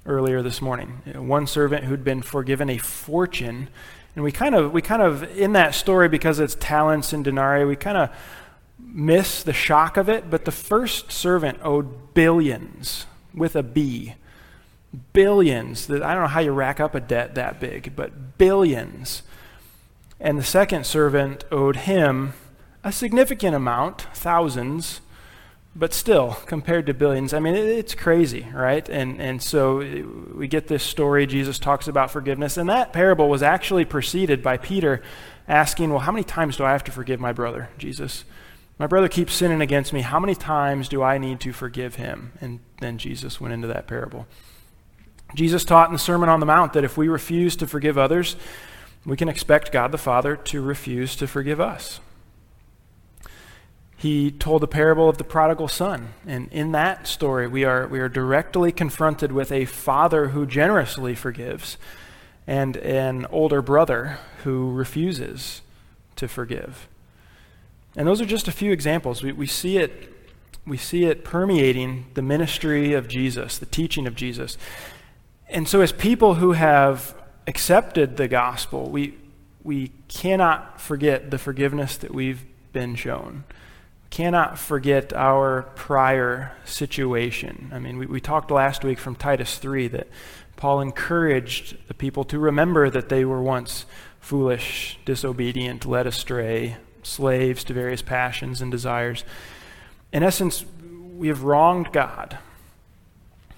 earlier 0.07 0.43
this 0.43 0.61
morning. 0.61 1.03
You 1.07 1.15
know, 1.15 1.23
one 1.23 1.47
servant 1.47 1.85
who'd 1.85 2.05
been 2.05 2.23
forgiven 2.23 2.69
a 2.71 2.79
fortune, 2.79 3.69
and 4.15 4.25
we 4.25 4.33
kind 4.33 4.55
of 4.55 4.73
we 4.73 4.83
kind 4.83 5.03
of 5.03 5.23
in 5.39 5.53
that 5.53 5.75
story 5.75 6.09
because 6.09 6.39
it's 6.39 6.55
talents 6.55 7.13
and 7.13 7.25
denarii, 7.25 7.65
we 7.65 7.77
kind 7.77 7.97
of 7.97 8.11
miss 8.79 9.43
the 9.43 9.53
shock 9.53 9.97
of 9.97 10.09
it. 10.09 10.31
But 10.31 10.45
the 10.45 10.53
first 10.53 11.13
servant 11.13 11.59
owed 11.63 12.15
billions 12.15 13.07
with 13.35 13.57
a 13.57 13.63
B 13.63 14.15
billions. 15.13 15.87
That 15.87 16.03
I 16.03 16.15
don't 16.15 16.23
know 16.23 16.29
how 16.29 16.41
you 16.41 16.53
rack 16.53 16.81
up 16.81 16.95
a 16.95 17.01
debt 17.01 17.35
that 17.35 17.61
big, 17.61 17.95
but 17.97 18.39
billions. 18.39 19.23
And 20.21 20.39
the 20.39 20.45
second 20.45 20.87
servant 20.87 21.45
owed 21.51 21.77
him 21.77 22.35
a 22.85 22.93
significant 22.93 23.55
amount, 23.55 24.03
thousands, 24.15 25.01
but 25.75 25.95
still, 25.95 26.37
compared 26.45 26.85
to 26.87 26.95
billions, 26.95 27.33
I 27.33 27.41
mean, 27.41 27.55
it's 27.55 27.95
crazy, 27.95 28.47
right? 28.53 28.87
And, 28.89 29.21
and 29.21 29.43
so 29.43 29.79
we 30.35 30.47
get 30.47 30.69
this 30.69 30.83
story. 30.83 31.27
Jesus 31.27 31.59
talks 31.59 31.89
about 31.89 32.11
forgiveness. 32.11 32.59
And 32.59 32.69
that 32.69 32.93
parable 32.93 33.29
was 33.31 33.43
actually 33.43 33.87
preceded 33.87 34.43
by 34.43 34.59
Peter 34.59 35.01
asking, 35.49 35.91
Well, 35.91 36.01
how 36.01 36.13
many 36.13 36.25
times 36.25 36.59
do 36.59 36.65
I 36.65 36.73
have 36.73 36.85
to 36.85 36.93
forgive 36.93 37.21
my 37.21 37.33
brother, 37.33 37.71
Jesus? 37.79 38.25
My 38.79 38.87
brother 38.87 39.09
keeps 39.09 39.33
sinning 39.33 39.63
against 39.63 39.93
me. 39.93 40.03
How 40.03 40.21
many 40.21 40.35
times 40.35 40.89
do 40.89 41.03
I 41.03 41.17
need 41.17 41.41
to 41.41 41.53
forgive 41.53 41.95
him? 41.95 42.33
And 42.41 42.61
then 42.81 42.99
Jesus 42.99 43.41
went 43.41 43.55
into 43.55 43.69
that 43.69 43.87
parable. 43.87 44.27
Jesus 45.35 45.65
taught 45.65 45.89
in 45.89 45.95
the 45.95 45.99
Sermon 45.99 46.29
on 46.29 46.41
the 46.41 46.47
Mount 46.47 46.75
that 46.75 46.85
if 46.85 46.99
we 46.99 47.09
refuse 47.09 47.57
to 47.57 47.67
forgive 47.67 47.97
others, 47.97 48.37
we 49.07 49.17
can 49.17 49.29
expect 49.29 49.73
God 49.73 49.91
the 49.91 49.99
Father 49.99 50.37
to 50.37 50.61
refuse 50.61 51.17
to 51.17 51.27
forgive 51.27 51.61
us. 51.61 52.01
He 54.03 54.33
told 54.33 54.63
the 54.63 54.67
parable 54.67 55.09
of 55.09 55.19
the 55.19 55.23
prodigal 55.23 55.69
son, 55.69 56.09
and 56.27 56.49
in 56.51 56.73
that 56.73 57.07
story, 57.07 57.47
we 57.47 57.63
are, 57.63 57.87
we 57.87 58.01
are 58.01 58.09
directly 58.09 58.73
confronted 58.73 59.31
with 59.31 59.53
a 59.53 59.65
father 59.65 60.31
who 60.31 60.45
generously 60.45 61.15
forgives 61.15 61.77
and 62.45 62.77
an 62.79 63.27
older 63.27 63.63
brother 63.63 64.19
who 64.43 64.73
refuses 64.73 65.63
to 66.17 66.27
forgive. 66.27 66.89
And 67.97 68.09
those 68.09 68.21
are 68.21 68.27
just 68.27 68.49
a 68.49 68.51
few 68.51 68.73
examples. 68.73 69.23
We, 69.23 69.31
we, 69.31 69.47
see 69.47 69.79
it, 69.79 70.13
we 70.67 70.79
see 70.79 71.05
it 71.05 71.23
permeating 71.23 72.07
the 72.15 72.23
ministry 72.23 72.95
of 72.95 73.07
Jesus, 73.07 73.57
the 73.57 73.67
teaching 73.67 74.09
of 74.09 74.17
Jesus. 74.17 74.59
And 75.49 75.69
so, 75.69 75.81
as 75.81 75.93
people 75.93 76.35
who 76.35 76.55
have 76.55 77.15
accepted 77.47 78.17
the 78.17 78.27
gospel, 78.27 78.91
we, 78.91 79.15
we 79.63 79.93
cannot 80.09 80.81
forget 80.81 81.31
the 81.31 81.39
forgiveness 81.39 81.97
that 81.99 82.13
we've 82.13 82.45
been 82.73 82.97
shown. 82.97 83.45
Cannot 84.13 84.59
forget 84.59 85.15
our 85.15 85.63
prior 85.75 86.53
situation. 86.67 87.71
I 87.73 87.79
mean, 87.79 87.97
we, 87.97 88.05
we 88.05 88.21
talked 88.21 88.51
last 88.51 88.85
week 88.85 88.99
from 88.99 89.17
Titus 89.17 89.57
3 89.57 89.89
that 89.89 90.07
Paul 90.55 90.83
encouraged 90.83 91.79
the 91.89 91.95
people 91.95 92.23
to 92.25 92.39
remember 92.39 92.91
that 92.91 93.09
they 93.09 93.25
were 93.25 93.41
once 93.41 93.87
foolish, 94.21 94.99
disobedient, 95.07 95.87
led 95.87 96.07
astray, 96.07 96.77
slaves 97.03 97.65
to 97.65 97.73
various 97.73 98.03
passions 98.03 98.61
and 98.61 98.71
desires. 98.71 99.25
In 100.13 100.23
essence, 100.23 100.67
we 101.17 101.29
have 101.29 101.45
wronged 101.45 101.91
God. 101.91 102.37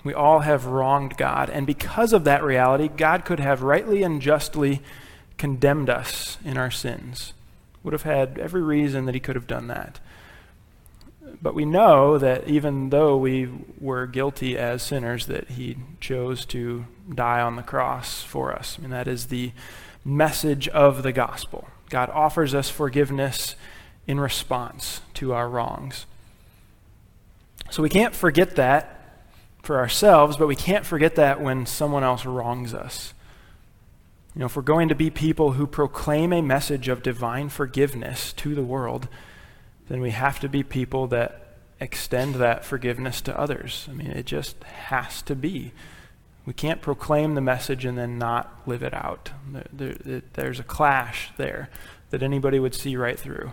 We 0.04 0.14
all 0.14 0.38
have 0.38 0.66
wronged 0.66 1.16
God. 1.16 1.50
And 1.50 1.66
because 1.66 2.12
of 2.12 2.22
that 2.22 2.44
reality, 2.44 2.86
God 2.86 3.24
could 3.24 3.40
have 3.40 3.64
rightly 3.64 4.04
and 4.04 4.22
justly 4.22 4.82
condemned 5.36 5.90
us 5.90 6.38
in 6.44 6.56
our 6.56 6.70
sins. 6.70 7.32
Would 7.82 7.92
have 7.92 8.02
had 8.02 8.38
every 8.38 8.62
reason 8.62 9.06
that 9.06 9.16
he 9.16 9.20
could 9.20 9.34
have 9.34 9.48
done 9.48 9.66
that. 9.66 9.98
But 11.44 11.54
we 11.54 11.66
know 11.66 12.16
that 12.16 12.48
even 12.48 12.88
though 12.88 13.18
we 13.18 13.50
were 13.78 14.06
guilty 14.06 14.56
as 14.56 14.82
sinners, 14.82 15.26
that 15.26 15.50
he 15.50 15.76
chose 16.00 16.46
to 16.46 16.86
die 17.14 17.42
on 17.42 17.56
the 17.56 17.62
cross 17.62 18.22
for 18.22 18.50
us. 18.50 18.78
I 18.78 18.80
mean, 18.80 18.90
that 18.92 19.06
is 19.06 19.26
the 19.26 19.52
message 20.06 20.68
of 20.68 21.02
the 21.02 21.12
gospel. 21.12 21.68
God 21.90 22.08
offers 22.08 22.54
us 22.54 22.70
forgiveness 22.70 23.56
in 24.06 24.18
response 24.18 25.02
to 25.14 25.34
our 25.34 25.46
wrongs. 25.46 26.06
So 27.70 27.82
we 27.82 27.90
can't 27.90 28.14
forget 28.14 28.56
that 28.56 29.20
for 29.62 29.78
ourselves, 29.78 30.38
but 30.38 30.46
we 30.46 30.56
can't 30.56 30.86
forget 30.86 31.14
that 31.16 31.42
when 31.42 31.66
someone 31.66 32.04
else 32.04 32.24
wrongs 32.24 32.72
us. 32.72 33.12
You 34.34 34.40
know, 34.40 34.46
if 34.46 34.56
we're 34.56 34.62
going 34.62 34.88
to 34.88 34.94
be 34.94 35.10
people 35.10 35.52
who 35.52 35.66
proclaim 35.66 36.32
a 36.32 36.40
message 36.40 36.88
of 36.88 37.02
divine 37.02 37.50
forgiveness 37.50 38.32
to 38.32 38.54
the 38.54 38.64
world, 38.64 39.08
then 39.88 40.00
we 40.00 40.10
have 40.10 40.40
to 40.40 40.48
be 40.48 40.62
people 40.62 41.06
that 41.08 41.44
extend 41.80 42.36
that 42.36 42.64
forgiveness 42.64 43.20
to 43.22 43.38
others. 43.38 43.86
I 43.90 43.94
mean, 43.94 44.10
it 44.10 44.26
just 44.26 44.62
has 44.64 45.22
to 45.22 45.34
be. 45.34 45.72
We 46.46 46.52
can't 46.52 46.80
proclaim 46.80 47.34
the 47.34 47.40
message 47.40 47.84
and 47.84 47.96
then 47.96 48.18
not 48.18 48.62
live 48.66 48.82
it 48.82 48.94
out. 48.94 49.30
There, 49.72 49.96
there, 50.02 50.22
there's 50.34 50.60
a 50.60 50.64
clash 50.64 51.30
there 51.36 51.70
that 52.10 52.22
anybody 52.22 52.58
would 52.58 52.74
see 52.74 52.96
right 52.96 53.18
through. 53.18 53.52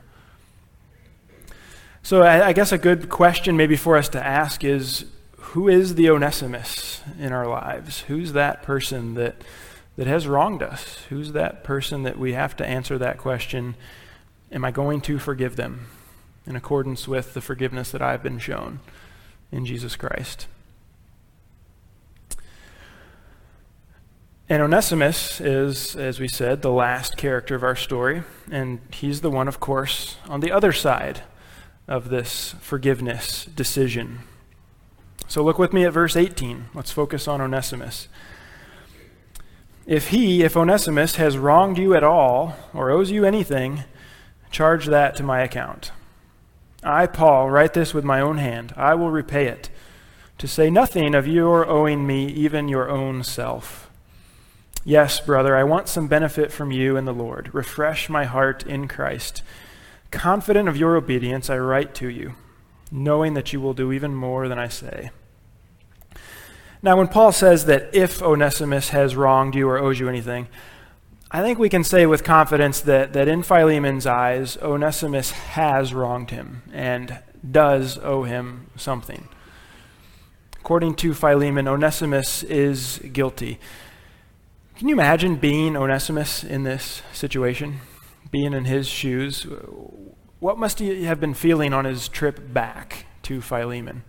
So 2.03 2.23
I, 2.23 2.47
I 2.47 2.53
guess 2.53 2.71
a 2.71 2.77
good 2.77 3.09
question 3.09 3.55
maybe 3.57 3.75
for 3.75 3.95
us 3.97 4.09
to 4.09 4.25
ask 4.25 4.63
is 4.63 5.05
who 5.37 5.67
is 5.67 5.95
the 5.95 6.09
Onesimus 6.09 7.01
in 7.19 7.31
our 7.31 7.47
lives? 7.47 8.01
Who's 8.01 8.33
that 8.33 8.63
person 8.63 9.13
that, 9.15 9.35
that 9.97 10.07
has 10.07 10.27
wronged 10.27 10.63
us? 10.63 10.99
Who's 11.09 11.33
that 11.33 11.63
person 11.63 12.03
that 12.03 12.17
we 12.17 12.33
have 12.33 12.55
to 12.57 12.65
answer 12.65 12.97
that 12.97 13.17
question? 13.17 13.75
Am 14.51 14.65
I 14.65 14.71
going 14.71 15.01
to 15.01 15.19
forgive 15.19 15.55
them 15.55 15.87
in 16.51 16.57
accordance 16.57 17.07
with 17.07 17.33
the 17.33 17.39
forgiveness 17.39 17.91
that 17.91 18.01
I've 18.01 18.21
been 18.21 18.37
shown 18.37 18.81
in 19.53 19.65
Jesus 19.65 19.95
Christ? 19.95 20.47
And 24.49 24.61
Onesimus 24.61 25.39
is, 25.39 25.95
as 25.95 26.19
we 26.19 26.27
said, 26.27 26.61
the 26.61 26.71
last 26.71 27.15
character 27.15 27.55
of 27.55 27.63
our 27.63 27.77
story, 27.77 28.23
and 28.51 28.81
he's 28.91 29.21
the 29.21 29.31
one, 29.31 29.47
of 29.47 29.61
course, 29.61 30.17
on 30.27 30.41
the 30.41 30.51
other 30.51 30.73
side 30.73 31.23
of 31.87 32.09
this 32.09 32.53
forgiveness 32.59 33.45
decision. 33.45 34.19
So 35.29 35.41
look 35.41 35.57
with 35.57 35.71
me 35.71 35.85
at 35.85 35.93
verse 35.93 36.17
18. 36.17 36.65
Let's 36.73 36.91
focus 36.91 37.29
on 37.29 37.39
Onesimus. 37.39 38.09
If 39.87 40.09
he, 40.09 40.43
if 40.43 40.57
Onesimus, 40.57 41.15
has 41.15 41.37
wronged 41.37 41.77
you 41.77 41.95
at 41.95 42.03
all 42.03 42.57
or 42.73 42.91
owes 42.91 43.09
you 43.09 43.23
anything, 43.23 43.85
charge 44.51 44.87
that 44.87 45.15
to 45.15 45.23
my 45.23 45.39
account. 45.39 45.93
I, 46.83 47.05
Paul, 47.05 47.49
write 47.49 47.73
this 47.73 47.93
with 47.93 48.03
my 48.03 48.19
own 48.19 48.37
hand. 48.37 48.73
I 48.75 48.95
will 48.95 49.11
repay 49.11 49.47
it, 49.47 49.69
to 50.37 50.47
say 50.47 50.69
nothing 50.69 51.13
of 51.13 51.27
your 51.27 51.67
owing 51.67 52.07
me 52.07 52.27
even 52.27 52.67
your 52.67 52.89
own 52.89 53.23
self. 53.23 53.89
Yes, 54.83 55.19
brother, 55.19 55.55
I 55.55 55.63
want 55.63 55.87
some 55.87 56.07
benefit 56.07 56.51
from 56.51 56.71
you 56.71 56.97
in 56.97 57.05
the 57.05 57.13
Lord. 57.13 57.53
Refresh 57.53 58.09
my 58.09 58.25
heart 58.25 58.65
in 58.65 58.87
Christ. 58.87 59.43
Confident 60.09 60.67
of 60.67 60.75
your 60.75 60.95
obedience, 60.95 61.51
I 61.51 61.57
write 61.59 61.93
to 61.95 62.09
you, 62.09 62.33
knowing 62.91 63.35
that 63.35 63.53
you 63.53 63.61
will 63.61 63.75
do 63.75 63.91
even 63.91 64.15
more 64.15 64.47
than 64.47 64.57
I 64.57 64.67
say. 64.67 65.11
Now, 66.81 66.97
when 66.97 67.09
Paul 67.09 67.31
says 67.31 67.65
that 67.65 67.93
if 67.93 68.23
Onesimus 68.23 68.89
has 68.89 69.15
wronged 69.15 69.53
you 69.53 69.69
or 69.69 69.77
owes 69.77 69.99
you 69.99 70.09
anything, 70.09 70.47
I 71.33 71.41
think 71.41 71.59
we 71.59 71.69
can 71.69 71.85
say 71.85 72.05
with 72.05 72.25
confidence 72.25 72.81
that, 72.81 73.13
that 73.13 73.29
in 73.29 73.41
Philemon's 73.41 74.05
eyes, 74.05 74.57
Onesimus 74.57 75.31
has 75.31 75.93
wronged 75.93 76.31
him 76.31 76.61
and 76.73 77.19
does 77.49 77.97
owe 77.99 78.23
him 78.23 78.67
something. 78.75 79.29
According 80.59 80.95
to 80.95 81.13
Philemon, 81.13 81.69
Onesimus 81.69 82.43
is 82.43 82.99
guilty. 83.13 83.59
Can 84.75 84.89
you 84.89 84.95
imagine 84.95 85.37
being 85.37 85.77
Onesimus 85.77 86.43
in 86.43 86.63
this 86.63 87.01
situation? 87.13 87.79
Being 88.29 88.51
in 88.51 88.65
his 88.65 88.89
shoes? 88.89 89.47
What 90.39 90.57
must 90.57 90.79
he 90.79 91.05
have 91.05 91.21
been 91.21 91.33
feeling 91.33 91.71
on 91.71 91.85
his 91.85 92.09
trip 92.09 92.53
back 92.53 93.05
to 93.23 93.39
Philemon? 93.39 94.03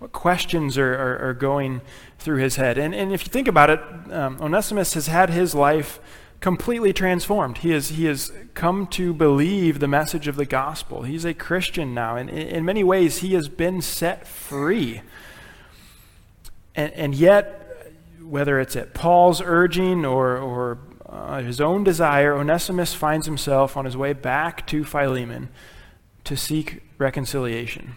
What 0.00 0.10
questions 0.10 0.76
are, 0.76 0.94
are, 0.94 1.28
are 1.28 1.34
going 1.34 1.80
through 2.18 2.38
his 2.38 2.56
head? 2.56 2.76
And, 2.76 2.92
and 2.92 3.12
if 3.12 3.24
you 3.24 3.30
think 3.30 3.46
about 3.46 3.70
it, 3.70 3.80
um, 4.12 4.36
Onesimus 4.40 4.94
has 4.94 5.06
had 5.06 5.30
his 5.30 5.54
life 5.54 6.00
completely 6.40 6.92
transformed. 6.92 7.58
He 7.58 7.70
has, 7.70 7.90
he 7.90 8.04
has 8.06 8.32
come 8.54 8.86
to 8.88 9.12
believe 9.12 9.80
the 9.80 9.88
message 9.88 10.28
of 10.28 10.36
the 10.36 10.44
gospel. 10.44 11.02
He's 11.02 11.24
a 11.24 11.34
Christian 11.34 11.94
now. 11.94 12.16
And 12.16 12.28
in, 12.30 12.64
many 12.64 12.84
ways, 12.84 13.18
he 13.18 13.34
has 13.34 13.48
been 13.48 13.80
set 13.80 14.26
free. 14.26 15.02
And, 16.74 16.92
and 16.92 17.14
yet, 17.14 17.92
whether 18.22 18.60
it's 18.60 18.76
at 18.76 18.94
Paul's 18.94 19.40
urging 19.40 20.04
or, 20.04 20.36
or 20.36 20.78
uh, 21.06 21.40
his 21.40 21.60
own 21.60 21.84
desire, 21.84 22.34
Onesimus 22.34 22.94
finds 22.94 23.26
himself 23.26 23.76
on 23.76 23.84
his 23.84 23.96
way 23.96 24.12
back 24.12 24.66
to 24.68 24.84
Philemon 24.84 25.48
to 26.24 26.36
seek 26.36 26.82
reconciliation. 26.98 27.96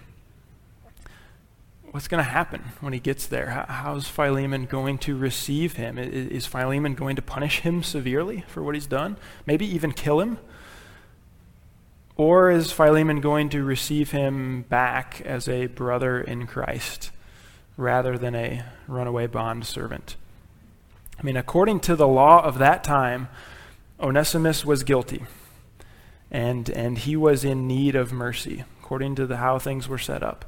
What's 1.92 2.08
going 2.08 2.24
to 2.24 2.30
happen 2.30 2.62
when 2.82 2.94
he 2.94 3.00
gets 3.00 3.26
there? 3.26 3.66
how's 3.68 4.08
Philemon 4.08 4.66
going 4.66 4.98
to 5.00 5.18
receive 5.18 5.74
him? 5.74 5.98
Is, 5.98 6.46
Philemon 6.46 6.94
going 6.94 7.16
to 7.16 7.22
punish 7.22 7.62
him 7.62 7.82
severely 7.82 8.44
for 8.48 8.62
what 8.62 8.76
he's 8.76 8.86
done? 8.86 9.18
Maybe 9.46 9.66
even 9.66 9.92
kill 9.94 10.20
him? 10.20 10.38
Or 12.16 12.52
is 12.52 12.72
Philemon 12.72 13.22
going 13.22 13.50
to 13.50 13.64
receive 13.64 14.12
him 14.12 14.64
back 14.64 15.22
as 15.22 15.48
a 15.48 15.66
brother 15.68 16.22
in 16.22 16.46
Christ? 16.46 17.12
rather 17.80 18.18
than 18.18 18.36
a 18.36 18.64
runaway 18.88 19.26
bond 19.26 19.66
servant. 19.66 20.18
I 21.18 21.24
mean, 21.24 21.38
according 21.38 21.80
to 21.82 21.96
the 21.96 22.08
law 22.08 22.44
of 22.44 22.58
that 22.60 22.84
time, 22.84 23.30
Onesimus 24.00 24.66
was 24.66 24.84
guilty, 24.84 25.24
and, 26.30 26.70
and 26.70 26.98
he 26.98 27.16
was 27.16 27.46
in 27.46 27.68
need 27.68 27.96
of 27.96 28.12
mercy, 28.12 28.66
according 28.82 29.16
to 29.16 29.26
the, 29.26 29.38
how 29.38 29.60
things 29.60 29.88
were 29.88 29.98
set 29.98 30.22
up. 30.22 30.46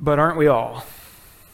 But 0.00 0.18
aren't 0.18 0.38
we 0.38 0.46
all? 0.46 0.84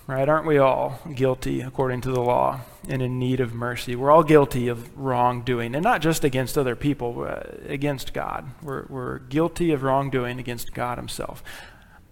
Right? 0.07 0.29
Aren't 0.29 0.47
we 0.47 0.57
all 0.57 1.01
guilty 1.13 1.63
according 1.63 2.03
to 2.03 2.13
the 2.13 2.21
law 2.21 2.61
and 2.89 3.03
in 3.03 3.19
need 3.19 3.41
of 3.41 3.53
mercy? 3.53 3.97
We're 3.97 4.13
all 4.13 4.23
guilty 4.23 4.69
of 4.69 4.97
wrongdoing, 4.97 5.75
and 5.75 5.83
not 5.83 6.01
just 6.01 6.23
against 6.23 6.57
other 6.57 6.77
people, 6.77 7.25
against 7.67 8.15
God. 8.15 8.49
We're, 8.63 8.87
we're 8.89 9.19
guilty 9.19 9.73
of 9.73 9.83
wrongdoing 9.83 10.39
against 10.39 10.75
God 10.75 10.97
Himself. 10.97 11.43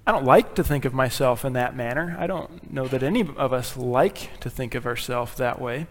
I 0.05 0.11
don't 0.11 0.25
like 0.25 0.57
to 0.57 0.65
think 0.65 0.85
of 0.85 0.93
myself 0.93 1.45
in 1.45 1.53
that 1.53 1.77
manner. 1.77 2.17
I 2.19 2.27
don't 2.27 2.73
know 2.73 2.89
that 2.89 3.05
any 3.05 3.21
of 3.21 3.53
us 3.53 3.77
like 3.77 4.41
to 4.41 4.51
think 4.51 4.75
of 4.75 4.87
ourselves 4.87 5.37
that 5.37 5.61
way. 5.61 5.87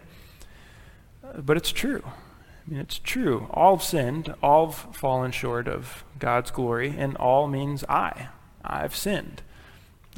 But 1.38 1.56
it's 1.56 1.72
true. 1.72 2.02
I 2.04 2.70
mean, 2.70 2.80
it's 2.80 2.98
true. 2.98 3.48
All 3.50 3.76
have 3.76 3.84
sinned, 3.84 4.34
all 4.42 4.70
have 4.70 4.94
fallen 4.94 5.32
short 5.32 5.66
of 5.66 6.04
God's 6.18 6.50
glory, 6.50 6.94
and 6.98 7.16
all 7.16 7.48
means 7.48 7.82
I. 7.88 8.28
I've 8.62 8.94
sinned. 8.94 9.40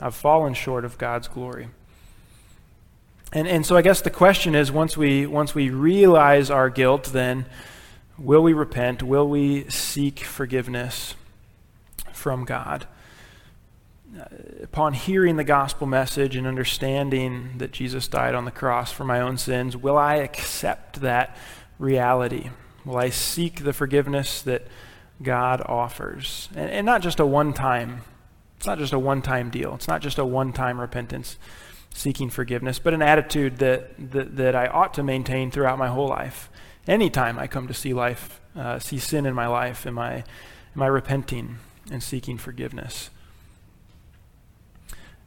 I've 0.01 0.15
fallen 0.15 0.55
short 0.55 0.85
of 0.85 0.99
God's 0.99 1.29
glory. 1.29 1.69
And, 3.33 3.49
and 3.49 3.67
so 3.67 3.77
I 3.77 3.83
guess 3.83 4.01
the 4.01 4.11
question 4.11 4.55
is 4.55 4.71
once 4.71 4.97
we, 4.97 5.27
once 5.27 5.55
we 5.55 5.71
realize 5.71 6.51
our 6.51 6.71
guilt, 6.71 7.05
then 7.13 7.47
will 8.19 8.43
we 8.43 8.53
repent? 8.53 9.03
Will 9.03 9.29
we 9.29 9.69
seek 9.69 10.21
forgiveness 10.21 11.15
from 12.13 12.45
God? 12.45 12.87
Uh, 14.19 14.25
upon 14.63 14.95
hearing 14.95 15.37
the 15.37 15.45
gospel 15.45 15.87
message 15.87 16.37
and 16.37 16.47
understanding 16.47 17.59
that 17.59 17.73
Jesus 17.73 18.07
died 18.07 18.35
on 18.35 18.45
the 18.45 18.51
cross 18.51 18.93
for 18.93 19.05
my 19.05 19.21
own 19.21 19.37
sins, 19.37 19.77
will 19.77 19.99
I 19.99 20.17
accept 20.17 21.01
that 21.01 21.37
reality? 21.79 22.51
Will 22.85 22.97
I 22.97 23.11
seek 23.11 23.65
the 23.65 23.73
forgiveness 23.73 24.41
that 24.43 24.67
God 25.23 25.61
offers? 25.67 26.49
And, 26.55 26.71
and 26.71 26.87
not 26.87 27.03
just 27.03 27.19
a 27.19 27.27
one 27.27 27.53
time, 27.53 28.03
it's 28.67 28.69
not 28.69 28.79
just 28.81 28.93
a 28.93 28.99
one 28.99 29.23
time 29.23 29.49
deal. 29.51 29.77
It's 29.77 29.87
not 29.87 30.03
just 30.03 30.19
a 30.19 30.25
one 30.25 30.53
time 30.53 30.81
repentance 30.81 31.39
seeking 31.95 32.31
forgiveness, 32.31 32.81
but 32.81 32.95
an 32.95 33.01
attitude 33.01 33.59
that, 33.59 33.95
that, 34.11 34.35
that, 34.35 34.57
I 34.57 34.67
ought 34.67 34.93
to 34.95 35.05
maintain 35.05 35.53
throughout 35.53 35.79
my 35.79 35.87
whole 35.87 36.09
life. 36.09 36.51
Anytime 36.89 37.39
I 37.39 37.47
come 37.47 37.69
to 37.69 37.75
see 37.75 37.95
life, 37.95 38.41
uh, 38.57 38.81
see 38.81 38.99
sin 38.99 39.25
in 39.25 39.35
my 39.35 39.47
life, 39.47 39.87
am 39.87 40.01
I, 40.01 40.25
am 40.75 40.83
I 40.83 40.89
repenting 40.89 41.59
and 41.93 42.03
seeking 42.03 42.39
forgiveness? 42.39 43.11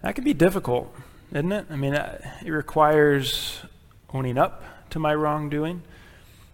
That 0.01 0.15
can 0.15 0.25
be 0.25 0.33
difficult, 0.33 0.93
isn't 1.31 1.53
it? 1.53 1.65
I 1.69 1.77
mean, 1.77 1.95
uh, 1.95 2.19
it 2.45 2.51
requires 2.51 3.61
owning 4.13 4.37
up 4.37 4.65
to 4.89 4.99
my 4.99 5.15
wrongdoing. 5.15 5.81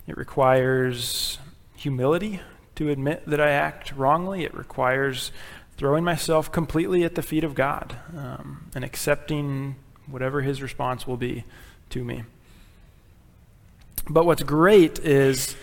It 0.06 0.17
requires 0.17 1.39
humility 1.76 2.41
to 2.76 2.89
admit 2.89 3.24
that 3.26 3.41
I 3.41 3.50
act 3.50 3.93
wrongly. 3.93 4.43
It 4.43 4.54
requires 4.54 5.32
throwing 5.78 6.04
myself 6.04 6.52
completely 6.52 7.04
at 7.04 7.16
the 7.16 7.22
feet 7.22 7.44
of 7.44 7.56
God 7.56 7.98
um, 8.16 8.70
and 8.74 8.84
accepting 8.84 9.76
whatever 10.08 10.42
His 10.42 10.62
response 10.62 11.06
will 11.06 11.18
be 11.18 11.44
to 11.90 12.04
me. 12.04 12.24
But 14.10 14.26
what's 14.26 14.44
great 14.44 15.00
is 15.00 15.56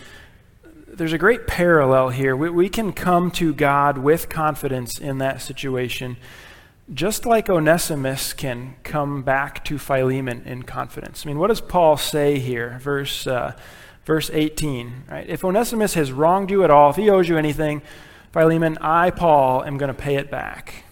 there's 0.87 1.13
a 1.13 1.17
great 1.17 1.47
parallel 1.47 2.09
here. 2.09 2.35
We, 2.35 2.49
we 2.49 2.69
can 2.69 2.93
come 2.93 3.31
to 3.31 3.53
God 3.53 3.97
with 3.97 4.29
confidence 4.29 4.99
in 4.99 5.17
that 5.19 5.41
situation, 5.41 6.17
just 6.93 7.25
like 7.25 7.49
Onesimus 7.49 8.33
can 8.33 8.75
come 8.83 9.23
back 9.23 9.63
to 9.65 9.79
Philemon 9.79 10.43
in 10.45 10.63
confidence. 10.63 11.25
I 11.25 11.27
mean, 11.27 11.39
what 11.39 11.47
does 11.47 11.61
Paul 11.61 11.97
say 11.97 12.37
here? 12.37 12.77
Verse, 12.81 13.25
uh, 13.25 13.53
verse 14.05 14.29
18. 14.31 15.05
Right? 15.09 15.27
If 15.27 15.43
Onesimus 15.43 15.95
has 15.95 16.11
wronged 16.11 16.51
you 16.51 16.63
at 16.63 16.69
all, 16.69 16.91
if 16.91 16.97
he 16.97 17.09
owes 17.09 17.27
you 17.27 17.37
anything, 17.37 17.81
Philemon, 18.33 18.79
I, 18.81 19.11
Paul, 19.11 19.63
am 19.63 19.77
going 19.77 19.93
to 19.93 19.93
pay 19.93 20.15
it 20.15 20.31
back. 20.31 20.85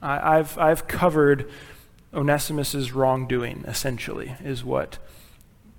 I, 0.00 0.36
have 0.36 0.56
I've 0.56 0.86
covered 0.86 1.50
Onesimus's 2.14 2.92
wrongdoing, 2.92 3.64
essentially, 3.66 4.36
is 4.44 4.62
what 4.64 4.98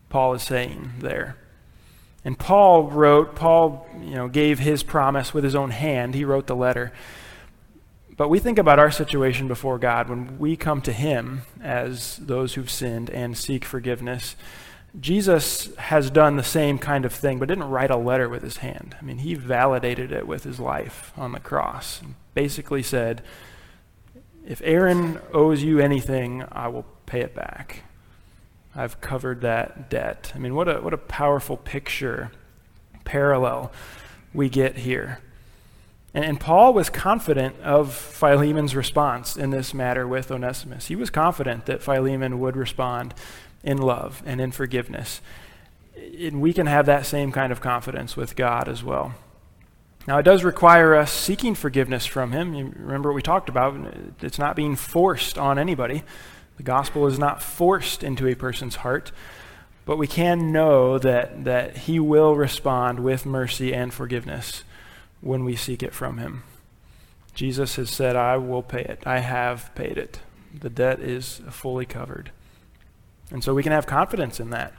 Paul 0.09 0.33
is 0.33 0.43
saying 0.43 0.91
there. 0.99 1.37
And 2.25 2.37
Paul 2.37 2.83
wrote, 2.91 3.33
Paul, 3.33 3.87
you 4.01 4.15
know, 4.15 4.27
gave 4.27 4.59
his 4.59 4.83
promise 4.83 5.33
with 5.33 5.45
his 5.45 5.55
own 5.55 5.71
hand. 5.71 6.15
He 6.15 6.25
wrote 6.25 6.47
the 6.47 6.55
letter. 6.55 6.91
But 8.17 8.27
we 8.27 8.39
think 8.39 8.57
about 8.59 8.77
our 8.77 8.91
situation 8.91 9.47
before 9.47 9.79
God 9.79 10.09
when 10.09 10.37
we 10.37 10.57
come 10.57 10.81
to 10.81 10.91
him 10.91 11.43
as 11.63 12.17
those 12.17 12.55
who've 12.55 12.69
sinned 12.69 13.09
and 13.09 13.37
seek 13.37 13.63
forgiveness. 13.63 14.35
Jesus 14.99 15.75
has 15.75 16.09
done 16.09 16.35
the 16.35 16.43
same 16.43 16.79
kind 16.79 17.05
of 17.05 17.13
thing, 17.13 17.37
but 17.37 17.47
didn't 17.47 17.69
write 17.69 17.91
a 17.91 17.97
letter 17.97 18.27
with 18.27 18.41
his 18.41 18.57
hand. 18.57 18.95
I 18.99 19.03
mean, 19.03 19.19
he 19.19 19.35
validated 19.35 20.11
it 20.11 20.27
with 20.27 20.43
his 20.43 20.59
life 20.59 21.11
on 21.15 21.31
the 21.31 21.39
cross. 21.39 22.01
Basically 22.33 22.81
said, 22.81 23.21
if 24.47 24.61
Aaron 24.63 25.19
owes 25.31 25.61
you 25.61 25.79
anything, 25.79 26.43
I 26.51 26.69
will 26.69 26.85
pay 27.05 27.21
it 27.21 27.35
back. 27.35 27.83
I've 28.75 28.99
covered 29.01 29.41
that 29.41 29.89
debt. 29.89 30.31
I 30.33 30.39
mean, 30.39 30.55
what 30.55 30.67
a, 30.67 30.81
what 30.81 30.93
a 30.93 30.97
powerful 30.97 31.57
picture, 31.57 32.31
parallel 33.03 33.71
we 34.33 34.49
get 34.49 34.77
here. 34.77 35.19
And, 36.13 36.25
and 36.25 36.39
Paul 36.39 36.73
was 36.73 36.89
confident 36.89 37.59
of 37.61 37.93
Philemon's 37.93 38.75
response 38.75 39.35
in 39.37 39.51
this 39.51 39.73
matter 39.73 40.07
with 40.07 40.31
Onesimus. 40.31 40.87
He 40.87 40.95
was 40.95 41.09
confident 41.09 41.65
that 41.65 41.83
Philemon 41.83 42.39
would 42.39 42.55
respond 42.55 43.13
in 43.63 43.77
love 43.77 44.23
and 44.25 44.39
in 44.39 44.51
forgiveness. 44.51 45.21
And 45.95 46.41
we 46.41 46.53
can 46.53 46.67
have 46.67 46.85
that 46.85 47.05
same 47.05 47.31
kind 47.31 47.51
of 47.51 47.61
confidence 47.61 48.15
with 48.15 48.35
God 48.35 48.67
as 48.67 48.83
well. 48.83 49.15
Now, 50.07 50.17
it 50.17 50.23
does 50.23 50.43
require 50.43 50.95
us 50.95 51.11
seeking 51.11 51.55
forgiveness 51.55 52.05
from 52.05 52.31
Him. 52.31 52.53
You 52.53 52.73
remember 52.77 53.09
what 53.09 53.15
we 53.15 53.21
talked 53.21 53.49
about? 53.49 53.75
It's 54.21 54.39
not 54.39 54.55
being 54.55 54.75
forced 54.75 55.37
on 55.37 55.59
anybody. 55.59 56.03
The 56.57 56.63
gospel 56.63 57.05
is 57.07 57.19
not 57.19 57.43
forced 57.43 58.03
into 58.03 58.27
a 58.27 58.35
person's 58.35 58.77
heart, 58.77 59.11
but 59.85 59.97
we 59.97 60.07
can 60.07 60.51
know 60.51 60.97
that, 60.97 61.43
that 61.43 61.77
He 61.77 61.99
will 61.99 62.35
respond 62.35 63.01
with 63.01 63.25
mercy 63.25 63.73
and 63.73 63.93
forgiveness 63.93 64.63
when 65.21 65.43
we 65.43 65.55
seek 65.55 65.83
it 65.83 65.93
from 65.93 66.17
Him. 66.17 66.43
Jesus 67.33 67.75
has 67.75 67.89
said, 67.89 68.15
I 68.15 68.37
will 68.37 68.63
pay 68.63 68.81
it. 68.81 69.03
I 69.05 69.19
have 69.19 69.73
paid 69.75 69.97
it. 69.97 70.19
The 70.57 70.69
debt 70.69 70.99
is 70.99 71.41
fully 71.49 71.85
covered. 71.85 72.31
And 73.31 73.43
so 73.43 73.53
we 73.53 73.63
can 73.63 73.71
have 73.71 73.85
confidence 73.85 74.39
in 74.39 74.49
that. 74.49 74.73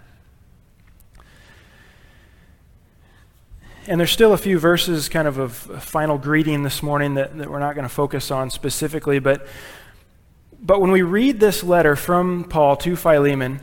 And 3.87 3.99
there's 3.99 4.11
still 4.11 4.33
a 4.33 4.39
few 4.39 4.59
verses, 4.59 5.09
kind 5.09 5.27
of 5.27 5.39
a 5.39 5.49
final 5.49 6.19
greeting 6.19 6.63
this 6.63 6.83
morning, 6.83 7.15
that, 7.15 7.37
that 7.39 7.51
we're 7.51 7.59
not 7.59 7.75
going 7.75 7.89
to 7.89 7.95
focus 7.95 8.31
on 8.31 8.51
specifically. 8.51 9.19
But, 9.19 9.47
but 10.61 10.81
when 10.81 10.91
we 10.91 11.03
read 11.03 11.41
this 11.41 11.65
letter 11.65 11.97
from 11.97 12.45
Paul 12.45 12.77
to 12.79 12.95
Philemon, 12.95 13.61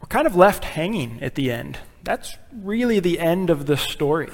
we're 0.00 0.08
kind 0.08 0.26
of 0.26 0.36
left 0.36 0.64
hanging 0.64 1.22
at 1.22 1.34
the 1.34 1.50
end. 1.50 1.78
That's 2.02 2.36
really 2.52 3.00
the 3.00 3.18
end 3.18 3.48
of 3.48 3.66
the 3.66 3.76
story 3.76 4.30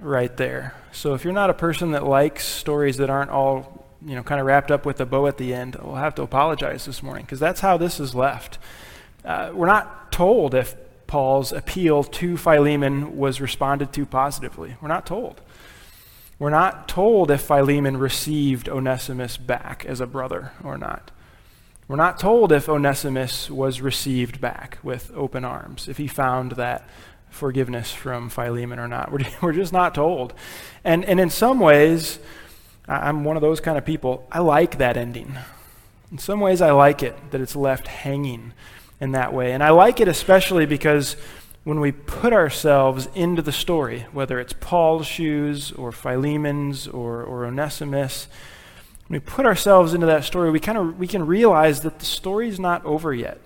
right 0.00 0.36
there. 0.36 0.74
So 0.90 1.14
if 1.14 1.24
you're 1.24 1.32
not 1.32 1.48
a 1.48 1.54
person 1.54 1.92
that 1.92 2.04
likes 2.04 2.44
stories 2.44 2.96
that 2.96 3.08
aren't 3.08 3.30
all, 3.30 3.86
you 4.04 4.16
know, 4.16 4.22
kind 4.22 4.40
of 4.40 4.46
wrapped 4.46 4.70
up 4.72 4.84
with 4.84 5.00
a 5.00 5.06
bow 5.06 5.28
at 5.28 5.38
the 5.38 5.54
end, 5.54 5.76
we'll 5.80 5.94
have 5.94 6.16
to 6.16 6.22
apologize 6.22 6.84
this 6.84 7.02
morning 7.02 7.24
because 7.24 7.38
that's 7.38 7.60
how 7.60 7.76
this 7.76 8.00
is 8.00 8.14
left. 8.14 8.58
Uh, 9.24 9.50
we're 9.54 9.66
not 9.66 10.12
told 10.12 10.54
if 10.54 10.74
Paul's 11.06 11.52
appeal 11.52 12.04
to 12.04 12.36
Philemon 12.36 13.16
was 13.16 13.40
responded 13.40 13.92
to 13.92 14.06
positively. 14.06 14.76
We're 14.80 14.88
not 14.88 15.06
told. 15.06 15.40
We're 16.38 16.50
not 16.50 16.88
told 16.88 17.30
if 17.30 17.42
Philemon 17.42 17.98
received 17.98 18.68
Onesimus 18.68 19.36
back 19.36 19.84
as 19.86 20.00
a 20.00 20.06
brother 20.06 20.52
or 20.64 20.76
not. 20.76 21.10
We're 21.86 21.96
not 21.96 22.18
told 22.18 22.52
if 22.52 22.68
Onesimus 22.68 23.50
was 23.50 23.80
received 23.80 24.40
back 24.40 24.78
with 24.82 25.12
open 25.14 25.44
arms, 25.44 25.88
if 25.88 25.98
he 25.98 26.06
found 26.06 26.52
that 26.52 26.88
forgiveness 27.30 27.92
from 27.92 28.28
Philemon 28.28 28.78
or 28.78 28.88
not. 28.88 29.12
We're, 29.12 29.26
we're 29.40 29.52
just 29.52 29.72
not 29.72 29.94
told. 29.94 30.34
And, 30.84 31.04
and 31.04 31.18
in 31.18 31.30
some 31.30 31.60
ways, 31.60 32.18
I'm 32.88 33.24
one 33.24 33.36
of 33.36 33.42
those 33.42 33.60
kind 33.60 33.78
of 33.78 33.84
people. 33.84 34.26
I 34.30 34.40
like 34.40 34.78
that 34.78 34.96
ending. 34.96 35.36
In 36.10 36.18
some 36.18 36.40
ways, 36.40 36.60
I 36.60 36.72
like 36.72 37.02
it 37.02 37.16
that 37.30 37.40
it's 37.40 37.56
left 37.56 37.88
hanging 37.88 38.52
in 39.02 39.12
that 39.12 39.34
way. 39.34 39.52
And 39.52 39.64
I 39.64 39.70
like 39.70 40.00
it 40.00 40.06
especially 40.06 40.64
because 40.64 41.16
when 41.64 41.80
we 41.80 41.90
put 41.90 42.32
ourselves 42.32 43.08
into 43.16 43.42
the 43.42 43.50
story, 43.50 44.06
whether 44.12 44.38
it's 44.38 44.52
Paul's 44.52 45.08
shoes 45.08 45.72
or 45.72 45.90
Philemon's 45.90 46.86
or, 46.86 47.24
or 47.24 47.44
Onesimus, 47.44 48.28
when 49.08 49.20
we 49.20 49.20
put 49.20 49.44
ourselves 49.44 49.92
into 49.92 50.06
that 50.06 50.22
story, 50.22 50.52
we 50.52 50.60
kind 50.60 50.78
of 50.78 51.00
we 51.00 51.08
can 51.08 51.26
realize 51.26 51.80
that 51.80 51.98
the 51.98 52.04
story's 52.04 52.60
not 52.60 52.84
over 52.84 53.12
yet 53.12 53.40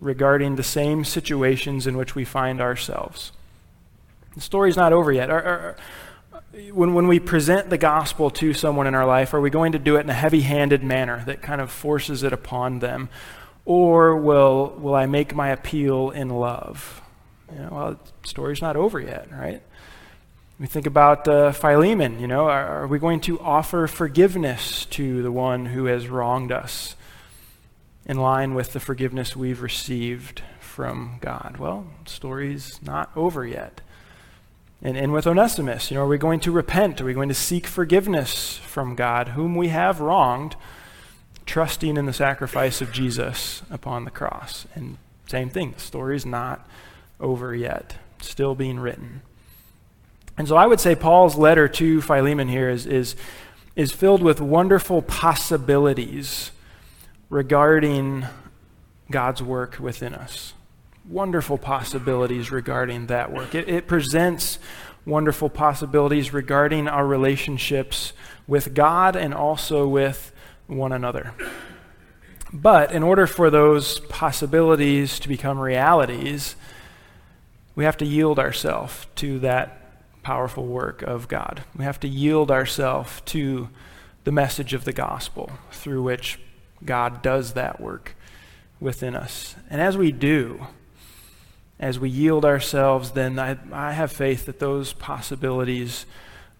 regarding 0.00 0.56
the 0.56 0.64
same 0.64 1.04
situations 1.04 1.86
in 1.86 1.96
which 1.96 2.16
we 2.16 2.24
find 2.24 2.60
ourselves. 2.60 3.30
The 4.34 4.40
story's 4.40 4.76
not 4.76 4.92
over 4.92 5.12
yet. 5.12 5.30
Our, 5.30 5.42
our, 5.42 5.76
when, 6.72 6.94
when 6.94 7.06
we 7.06 7.20
present 7.20 7.70
the 7.70 7.78
gospel 7.78 8.30
to 8.30 8.52
someone 8.52 8.88
in 8.88 8.96
our 8.96 9.06
life, 9.06 9.32
are 9.32 9.40
we 9.40 9.48
going 9.48 9.72
to 9.72 9.78
do 9.78 9.94
it 9.94 10.00
in 10.00 10.10
a 10.10 10.14
heavy 10.14 10.40
handed 10.40 10.82
manner 10.82 11.22
that 11.26 11.40
kind 11.40 11.60
of 11.60 11.70
forces 11.70 12.24
it 12.24 12.32
upon 12.32 12.80
them? 12.80 13.08
Or 13.64 14.16
will, 14.16 14.76
will 14.78 14.94
I 14.94 15.06
make 15.06 15.34
my 15.34 15.50
appeal 15.50 16.10
in 16.10 16.28
love? 16.28 17.00
You 17.52 17.58
know, 17.60 17.68
well, 17.70 18.00
the 18.22 18.28
story's 18.28 18.62
not 18.62 18.76
over 18.76 18.98
yet, 19.00 19.28
right? 19.30 19.62
We 20.58 20.66
think 20.66 20.86
about 20.86 21.26
uh, 21.26 21.52
Philemon, 21.52 22.20
you 22.20 22.26
know, 22.26 22.48
are, 22.48 22.82
are, 22.82 22.86
we 22.86 22.98
going 22.98 23.20
to 23.22 23.40
offer 23.40 23.86
forgiveness 23.86 24.84
to 24.86 25.22
the 25.22 25.32
one 25.32 25.66
who 25.66 25.86
has 25.86 26.08
wronged 26.08 26.52
us 26.52 26.94
in 28.06 28.18
line 28.18 28.54
with 28.54 28.72
the 28.72 28.80
forgiveness 28.80 29.34
we've 29.34 29.60
received 29.60 30.42
from 30.60 31.18
God? 31.20 31.56
Well, 31.58 31.86
the 32.04 32.10
story's 32.10 32.80
not 32.82 33.10
over 33.16 33.46
yet. 33.46 33.80
And, 34.82 34.96
and 34.96 35.12
with 35.12 35.26
Onesimus, 35.26 35.90
you 35.90 35.96
know, 35.96 36.04
are 36.04 36.08
we 36.08 36.18
going 36.18 36.40
to 36.40 36.50
repent? 36.50 37.00
Are 37.00 37.04
we 37.04 37.14
going 37.14 37.28
to 37.28 37.34
seek 37.34 37.66
forgiveness 37.66 38.58
from 38.58 38.96
God, 38.96 39.28
whom 39.28 39.54
we 39.54 39.68
have 39.68 40.00
wronged? 40.00 40.56
Trusting 41.52 41.98
in 41.98 42.06
the 42.06 42.14
sacrifice 42.14 42.80
of 42.80 42.90
Jesus 42.90 43.60
upon 43.70 44.06
the 44.06 44.10
cross. 44.10 44.66
And 44.74 44.96
same 45.26 45.50
thing, 45.50 45.72
the 45.72 45.80
story's 45.80 46.24
not 46.24 46.66
over 47.20 47.54
yet, 47.54 47.96
still 48.22 48.54
being 48.54 48.80
written. 48.80 49.20
And 50.38 50.48
so 50.48 50.56
I 50.56 50.64
would 50.64 50.80
say 50.80 50.94
Paul's 50.94 51.36
letter 51.36 51.68
to 51.68 52.00
Philemon 52.00 52.48
here 52.48 52.70
is, 52.70 52.86
is, 52.86 53.16
is 53.76 53.92
filled 53.92 54.22
with 54.22 54.40
wonderful 54.40 55.02
possibilities 55.02 56.52
regarding 57.28 58.24
God's 59.10 59.42
work 59.42 59.76
within 59.78 60.14
us. 60.14 60.54
Wonderful 61.06 61.58
possibilities 61.58 62.50
regarding 62.50 63.08
that 63.08 63.30
work. 63.30 63.54
It, 63.54 63.68
it 63.68 63.86
presents 63.86 64.58
wonderful 65.04 65.50
possibilities 65.50 66.32
regarding 66.32 66.88
our 66.88 67.06
relationships 67.06 68.14
with 68.46 68.72
God 68.72 69.16
and 69.16 69.34
also 69.34 69.86
with 69.86 70.31
one 70.76 70.92
another. 70.92 71.34
But 72.52 72.92
in 72.92 73.02
order 73.02 73.26
for 73.26 73.50
those 73.50 74.00
possibilities 74.00 75.18
to 75.20 75.28
become 75.28 75.58
realities, 75.58 76.54
we 77.74 77.84
have 77.84 77.96
to 77.98 78.04
yield 78.04 78.38
ourselves 78.38 79.06
to 79.16 79.38
that 79.40 79.78
powerful 80.22 80.66
work 80.66 81.02
of 81.02 81.28
God. 81.28 81.64
We 81.76 81.84
have 81.84 81.98
to 82.00 82.08
yield 82.08 82.50
ourselves 82.50 83.22
to 83.26 83.70
the 84.24 84.32
message 84.32 84.74
of 84.74 84.84
the 84.84 84.92
gospel 84.92 85.50
through 85.70 86.02
which 86.02 86.38
God 86.84 87.22
does 87.22 87.54
that 87.54 87.80
work 87.80 88.14
within 88.80 89.16
us. 89.16 89.56
And 89.70 89.80
as 89.80 89.96
we 89.96 90.12
do, 90.12 90.66
as 91.80 91.98
we 91.98 92.10
yield 92.10 92.44
ourselves, 92.44 93.12
then 93.12 93.38
I, 93.38 93.56
I 93.72 93.92
have 93.92 94.12
faith 94.12 94.46
that 94.46 94.60
those 94.60 94.92
possibilities 94.92 96.06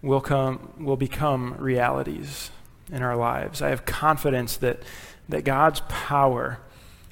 will 0.00 0.20
come 0.20 0.72
will 0.78 0.96
become 0.96 1.54
realities 1.58 2.50
in 2.92 3.02
our 3.02 3.16
lives. 3.16 3.62
I 3.62 3.70
have 3.70 3.84
confidence 3.84 4.56
that, 4.58 4.82
that 5.28 5.44
God's 5.44 5.80
power, 5.88 6.60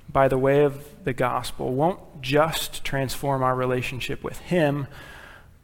by 0.09 0.29
the 0.29 0.39
way 0.39 0.63
of 0.63 1.05
the 1.05 1.15
gospel, 1.15 1.73
won't 1.73 2.21
just 2.21 2.85
transform 2.85 3.43
our 3.43 3.57
relationship 3.57 4.23
with 4.23 4.39
Him, 4.39 4.87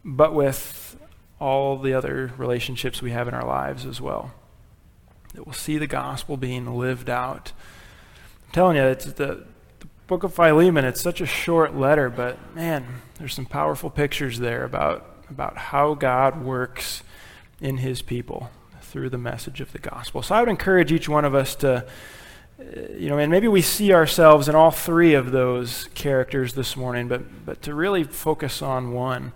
but 0.03 0.35
with 0.35 0.97
all 1.39 1.79
the 1.79 1.93
other 1.93 2.33
relationships 2.39 3.03
we 3.03 3.11
have 3.11 3.29
in 3.29 3.35
our 3.35 3.47
lives 3.47 3.85
as 3.85 4.01
well. 4.01 4.33
That 5.35 5.47
we'll 5.47 5.53
see 5.53 5.77
the 5.77 5.87
gospel 5.87 6.39
being 6.39 6.77
lived 6.77 7.11
out. 7.11 7.53
I'm 8.47 8.53
telling 8.53 8.77
you, 8.77 8.85
it's 8.85 9.05
the, 9.05 9.45
the 9.81 9.89
book 10.07 10.25
of 10.25 10.33
Philemon, 10.33 10.87
it's 10.87 11.03
such 11.03 11.21
a 11.21 11.27
short 11.27 11.77
letter, 11.77 12.09
but 12.09 12.39
man, 12.55 13.03
there's 13.19 13.35
some 13.35 13.45
powerful 13.45 13.91
pictures 13.91 14.39
there 14.39 14.64
about 14.64 15.12
about 15.29 15.57
how 15.57 15.95
God 15.95 16.41
works 16.45 17.03
in 17.61 17.79
his 17.79 18.01
people 18.01 18.49
through 18.97 19.11
the 19.11 19.19
message 19.19 19.61
of 19.61 19.71
the 19.73 19.79
gospel. 19.79 20.23
So 20.23 20.35
I 20.35 20.41
would 20.41 20.49
encourage 20.49 20.91
each 20.91 21.07
one 21.07 21.27
of 21.27 21.35
us 21.35 21.55
to, 21.57 21.85
uh, 22.59 22.63
you 22.97 23.11
know, 23.11 23.19
and 23.19 23.31
maybe 23.31 23.47
we 23.47 23.61
see 23.61 23.93
ourselves 23.93 24.49
in 24.49 24.55
all 24.55 24.71
three 24.71 25.13
of 25.13 25.33
those 25.33 25.91
characters 25.93 26.55
this 26.55 26.79
morning, 26.79 27.07
but, 27.07 27.45
but 27.45 27.61
to 27.61 27.75
really 27.75 28.05
focus 28.05 28.63
on 28.63 28.93
one 28.93 29.35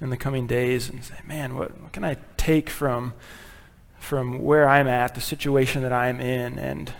in 0.00 0.10
the 0.10 0.16
coming 0.16 0.48
days 0.48 0.88
and 0.88 1.04
say, 1.04 1.14
man, 1.24 1.54
what, 1.54 1.80
what 1.80 1.92
can 1.92 2.02
I 2.02 2.16
take 2.36 2.68
from, 2.68 3.14
from 4.00 4.42
where 4.42 4.68
I'm 4.68 4.88
at, 4.88 5.14
the 5.14 5.20
situation 5.20 5.82
that 5.82 5.92
I'm 5.92 6.20
in, 6.20 6.58
and 6.58 6.92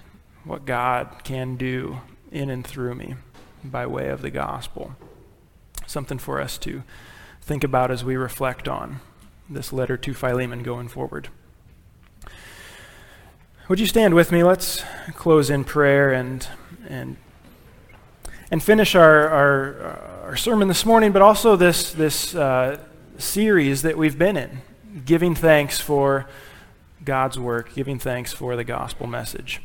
what 0.44 0.64
God 0.64 1.24
can 1.24 1.56
do 1.56 2.02
in 2.30 2.50
and 2.50 2.64
through 2.64 2.94
me 2.94 3.16
by 3.64 3.84
way 3.84 4.10
of 4.10 4.22
the 4.22 4.30
gospel? 4.30 4.94
Something 5.88 6.18
for 6.18 6.40
us 6.40 6.56
to 6.58 6.84
think 7.42 7.64
about 7.64 7.90
as 7.90 8.04
we 8.04 8.14
reflect 8.14 8.68
on 8.68 9.00
this 9.50 9.72
letter 9.72 9.96
to 9.96 10.14
Philemon 10.14 10.62
going 10.62 10.86
forward. 10.86 11.30
Would 13.68 13.80
you 13.80 13.86
stand 13.86 14.14
with 14.14 14.30
me? 14.30 14.44
Let's 14.44 14.84
close 15.16 15.50
in 15.50 15.64
prayer 15.64 16.12
and 16.12 16.46
and 16.88 17.16
and 18.48 18.62
finish 18.62 18.94
our 18.94 19.28
our, 19.28 19.98
our 20.26 20.36
sermon 20.36 20.68
this 20.68 20.86
morning, 20.86 21.10
but 21.10 21.20
also 21.20 21.56
this 21.56 21.90
this 21.90 22.32
uh, 22.36 22.78
series 23.18 23.82
that 23.82 23.98
we've 23.98 24.16
been 24.16 24.36
in, 24.36 24.62
giving 25.04 25.34
thanks 25.34 25.80
for 25.80 26.28
God's 27.04 27.40
work, 27.40 27.74
giving 27.74 27.98
thanks 27.98 28.32
for 28.32 28.54
the 28.54 28.62
gospel 28.62 29.08
message. 29.08 29.60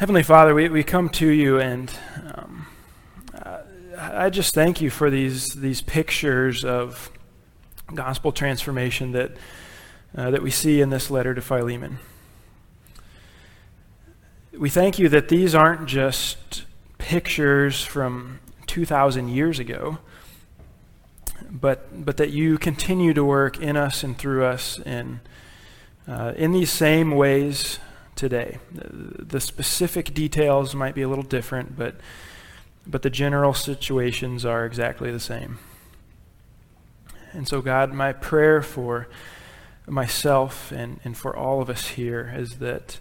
Heavenly 0.00 0.24
Father, 0.24 0.56
we, 0.56 0.68
we 0.68 0.82
come 0.82 1.08
to 1.10 1.28
you 1.28 1.60
and 1.60 1.92
um, 2.34 2.66
I 3.96 4.28
just 4.28 4.54
thank 4.54 4.80
you 4.80 4.90
for 4.90 5.08
these 5.08 5.50
these 5.50 5.82
pictures 5.82 6.64
of 6.64 7.12
gospel 7.94 8.32
transformation 8.32 9.12
that 9.12 9.36
uh, 10.16 10.30
that 10.30 10.42
we 10.42 10.50
see 10.50 10.80
in 10.80 10.90
this 10.90 11.10
letter 11.10 11.34
to 11.34 11.40
Philemon. 11.40 11.98
We 14.52 14.68
thank 14.68 14.98
you 14.98 15.08
that 15.08 15.28
these 15.28 15.54
aren't 15.54 15.86
just 15.86 16.64
pictures 16.98 17.82
from 17.82 18.40
2,000 18.66 19.28
years 19.28 19.58
ago, 19.58 19.98
but, 21.50 22.04
but 22.04 22.16
that 22.18 22.30
you 22.30 22.58
continue 22.58 23.14
to 23.14 23.24
work 23.24 23.60
in 23.60 23.76
us 23.76 24.02
and 24.02 24.16
through 24.18 24.44
us 24.44 24.78
in, 24.80 25.20
uh, 26.06 26.32
in 26.36 26.52
these 26.52 26.70
same 26.70 27.12
ways 27.12 27.78
today. 28.16 28.58
The, 28.70 29.24
the 29.24 29.40
specific 29.40 30.12
details 30.12 30.74
might 30.74 30.94
be 30.94 31.02
a 31.02 31.08
little 31.08 31.24
different, 31.24 31.76
but, 31.76 31.96
but 32.86 33.02
the 33.02 33.10
general 33.10 33.54
situations 33.54 34.44
are 34.44 34.66
exactly 34.66 35.10
the 35.10 35.20
same. 35.20 35.58
And 37.32 37.48
so, 37.48 37.62
God, 37.62 37.92
my 37.92 38.12
prayer 38.12 38.60
for 38.60 39.08
myself 39.90 40.72
and, 40.72 41.00
and 41.04 41.16
for 41.16 41.36
all 41.36 41.60
of 41.60 41.68
us 41.68 41.88
here 41.88 42.32
is 42.36 42.58
that 42.58 43.00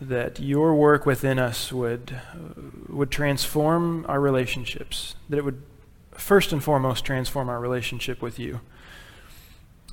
that 0.00 0.38
your 0.38 0.74
work 0.74 1.06
within 1.06 1.38
us 1.38 1.72
would 1.72 2.20
would 2.88 3.10
transform 3.10 4.04
our 4.08 4.20
relationships 4.20 5.14
that 5.28 5.38
it 5.38 5.44
would 5.44 5.62
first 6.12 6.52
and 6.52 6.62
foremost 6.62 7.04
transform 7.04 7.48
our 7.48 7.60
relationship 7.60 8.20
with 8.20 8.38
you 8.38 8.60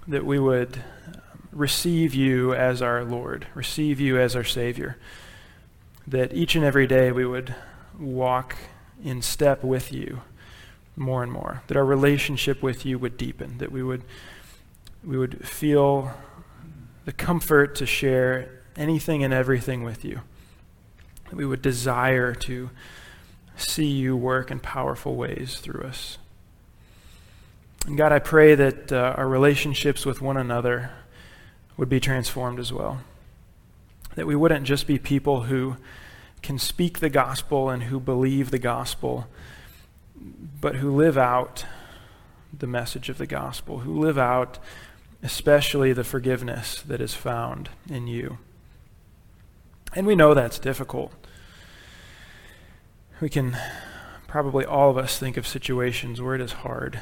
that 0.07 0.25
we 0.25 0.37
would 0.37 0.81
um, 1.07 1.21
receive 1.51 2.13
you 2.13 2.53
as 2.53 2.81
our 2.81 3.03
lord 3.03 3.47
receive 3.53 3.99
you 3.99 4.19
as 4.19 4.35
our 4.35 4.43
savior 4.43 4.97
that 6.05 6.33
each 6.33 6.55
and 6.55 6.65
every 6.65 6.85
day 6.85 7.11
we 7.11 7.25
would 7.25 7.55
walk 7.97 8.57
in 9.03 9.21
step 9.21 9.63
with 9.63 9.93
you 9.93 10.21
more 10.95 11.23
and 11.23 11.31
more 11.31 11.63
that 11.67 11.77
our 11.77 11.85
relationship 11.85 12.61
with 12.61 12.85
you 12.85 12.99
would 12.99 13.17
deepen 13.17 13.57
that 13.59 13.71
we 13.71 13.81
would 13.81 14.03
we 15.05 15.17
would 15.17 15.47
feel 15.47 16.11
the 17.05 17.11
comfort 17.11 17.75
to 17.75 17.85
share 17.85 18.63
anything 18.75 19.23
and 19.23 19.33
everything 19.33 19.83
with 19.83 20.03
you. 20.03 20.21
We 21.31 21.45
would 21.45 21.61
desire 21.61 22.33
to 22.33 22.69
see 23.55 23.85
you 23.85 24.17
work 24.17 24.51
in 24.51 24.59
powerful 24.59 25.15
ways 25.15 25.59
through 25.59 25.83
us. 25.83 26.17
And 27.85 27.97
God, 27.97 28.11
I 28.11 28.19
pray 28.19 28.55
that 28.55 28.91
uh, 28.91 29.13
our 29.17 29.27
relationships 29.27 30.05
with 30.05 30.21
one 30.21 30.37
another 30.37 30.91
would 31.77 31.89
be 31.89 31.99
transformed 31.99 32.59
as 32.59 32.73
well. 32.73 33.01
That 34.15 34.25
we 34.25 34.35
wouldn't 34.35 34.65
just 34.65 34.87
be 34.87 34.97
people 34.97 35.43
who 35.43 35.77
can 36.41 36.57
speak 36.57 36.99
the 36.99 37.09
gospel 37.09 37.69
and 37.69 37.83
who 37.83 37.99
believe 37.99 38.49
the 38.49 38.59
gospel, 38.59 39.27
but 40.61 40.75
who 40.75 40.95
live 40.95 41.17
out 41.17 41.65
the 42.57 42.67
message 42.67 43.09
of 43.09 43.17
the 43.17 43.27
gospel, 43.27 43.79
who 43.79 43.99
live 43.99 44.17
out 44.17 44.57
especially 45.25 45.91
the 45.91 46.03
forgiveness 46.03 46.83
that 46.83 47.01
is 47.01 47.15
found 47.15 47.67
in 47.89 48.05
you. 48.05 48.37
And 49.95 50.05
we 50.05 50.15
know 50.15 50.35
that's 50.35 50.59
difficult. 50.59 51.11
We 53.19 53.29
can 53.29 53.57
probably 54.27 54.65
all 54.65 54.91
of 54.91 54.99
us 54.99 55.17
think 55.17 55.35
of 55.35 55.47
situations 55.47 56.21
where 56.21 56.35
it 56.35 56.41
is 56.41 56.51
hard 56.51 56.99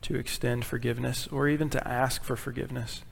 to 0.00 0.16
extend 0.16 0.64
forgiveness 0.64 1.28
or 1.30 1.48
even 1.48 1.68
to 1.68 1.86
ask 1.86 2.24
for 2.24 2.34
forgiveness. 2.34 3.02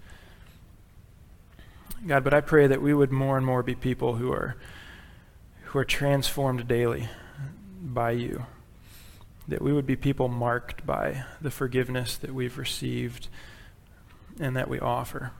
God, 2.07 2.25
but 2.25 2.33
I 2.33 2.41
pray 2.41 2.67
that 2.67 2.81
we 2.81 2.95
would 2.95 3.13
more 3.13 3.37
and 3.37 3.45
more 3.45 3.63
be 3.63 3.75
people 3.75 4.15
who 4.15 4.33
are 4.33 4.57
who 5.65 5.79
are 5.79 5.85
transformed 5.85 6.67
daily 6.67 7.11
by 7.83 8.13
you. 8.13 8.47
That 9.47 9.61
we 9.61 9.75
would 9.75 9.87
be 9.87 9.97
people 9.97 10.29
marked 10.29 10.87
by 10.87 11.25
the 11.43 11.51
forgiveness 11.51 12.17
that 12.17 12.33
we've 12.33 12.57
received 12.57 13.29
and 14.41 14.57
that 14.57 14.69
we 14.69 14.79
offer. 14.79 15.33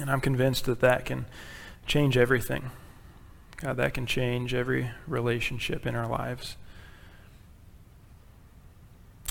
And 0.00 0.10
I'm 0.10 0.20
convinced 0.20 0.64
that 0.66 0.80
that 0.80 1.04
can 1.04 1.26
change 1.86 2.16
everything. 2.16 2.70
God, 3.56 3.76
that 3.78 3.94
can 3.94 4.06
change 4.06 4.54
every 4.54 4.90
relationship 5.06 5.86
in 5.86 5.96
our 5.96 6.06
lives. 6.06 6.56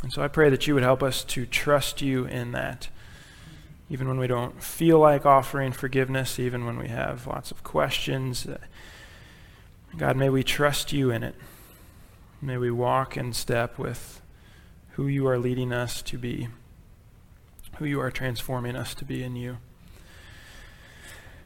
And 0.04 0.12
so 0.12 0.22
I 0.22 0.28
pray 0.28 0.50
that 0.50 0.68
you 0.68 0.74
would 0.74 0.84
help 0.84 1.02
us 1.02 1.24
to 1.26 1.46
trust 1.46 2.02
you 2.02 2.26
in 2.26 2.52
that. 2.52 2.90
Even 3.90 4.08
when 4.08 4.20
we 4.20 4.28
don't 4.28 4.62
feel 4.62 5.00
like 5.00 5.26
offering 5.26 5.72
forgiveness, 5.72 6.40
even 6.40 6.66
when 6.66 6.78
we 6.78 6.90
have 6.90 7.26
lots 7.26 7.52
of 7.52 7.64
questions, 7.64 8.46
uh, 8.46 8.58
God, 9.96 10.18
may 10.18 10.30
we 10.30 10.44
trust 10.44 10.92
you 10.92 11.10
in 11.10 11.24
it. 11.24 11.36
May 12.42 12.58
we 12.58 12.70
walk 12.70 13.16
in 13.16 13.34
step 13.34 13.80
with 13.80 14.22
who 14.92 15.08
you 15.08 15.26
are 15.28 15.40
leading 15.40 15.72
us 15.72 16.02
to 16.04 16.18
be 16.18 16.50
who 17.78 17.86
you 17.86 18.00
are 18.00 18.12
transforming 18.12 18.76
us 18.76 18.94
to 18.96 19.06
be 19.06 19.24
in 19.24 19.36
you. 19.36 19.58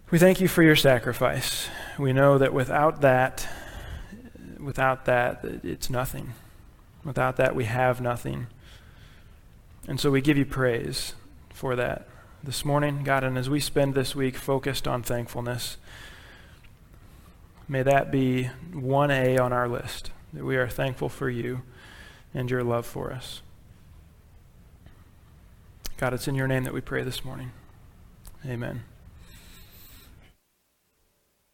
We 0.09 0.19
thank 0.19 0.41
you 0.41 0.47
for 0.47 0.63
your 0.63 0.75
sacrifice. 0.75 1.69
We 1.97 2.13
know 2.13 2.38
that 2.38 2.53
without 2.53 3.01
that, 3.01 3.47
without 4.59 5.05
that, 5.05 5.43
it's 5.63 5.89
nothing. 5.89 6.34
Without 7.03 7.38
that, 7.38 7.55
we 7.55 7.65
have 7.65 8.01
nothing. 8.01 8.47
And 9.88 9.99
so 9.99 10.11
we 10.11 10.21
give 10.21 10.38
you 10.38 10.45
praise 10.45 11.15
for 11.53 11.75
that 11.75 12.07
this 12.43 12.65
morning, 12.65 13.03
God. 13.03 13.23
And 13.23 13.38
as 13.38 13.49
we 13.49 13.59
spend 13.59 13.93
this 13.93 14.15
week 14.15 14.36
focused 14.36 14.88
on 14.88 15.01
thankfulness, 15.01 15.77
may 17.67 17.84
that 17.84 18.11
be 18.11 18.49
1A 18.71 19.39
on 19.39 19.53
our 19.53 19.67
list, 19.67 20.11
that 20.34 20.43
we 20.43 20.57
are 20.57 20.67
thankful 20.67 21.09
for 21.09 21.29
you 21.29 21.61
and 22.34 22.49
your 22.49 22.63
love 22.63 22.86
for 22.86 23.11
us. 23.11 23.41
God, 26.02 26.16
it's 26.16 26.28
in 26.28 26.34
your 26.34 26.47
name 26.47 26.64
that 26.64 26.74
we 26.74 26.82
pray 26.82 27.04
this 27.04 27.24
morning. 27.24 27.52
Amen. 28.43 28.86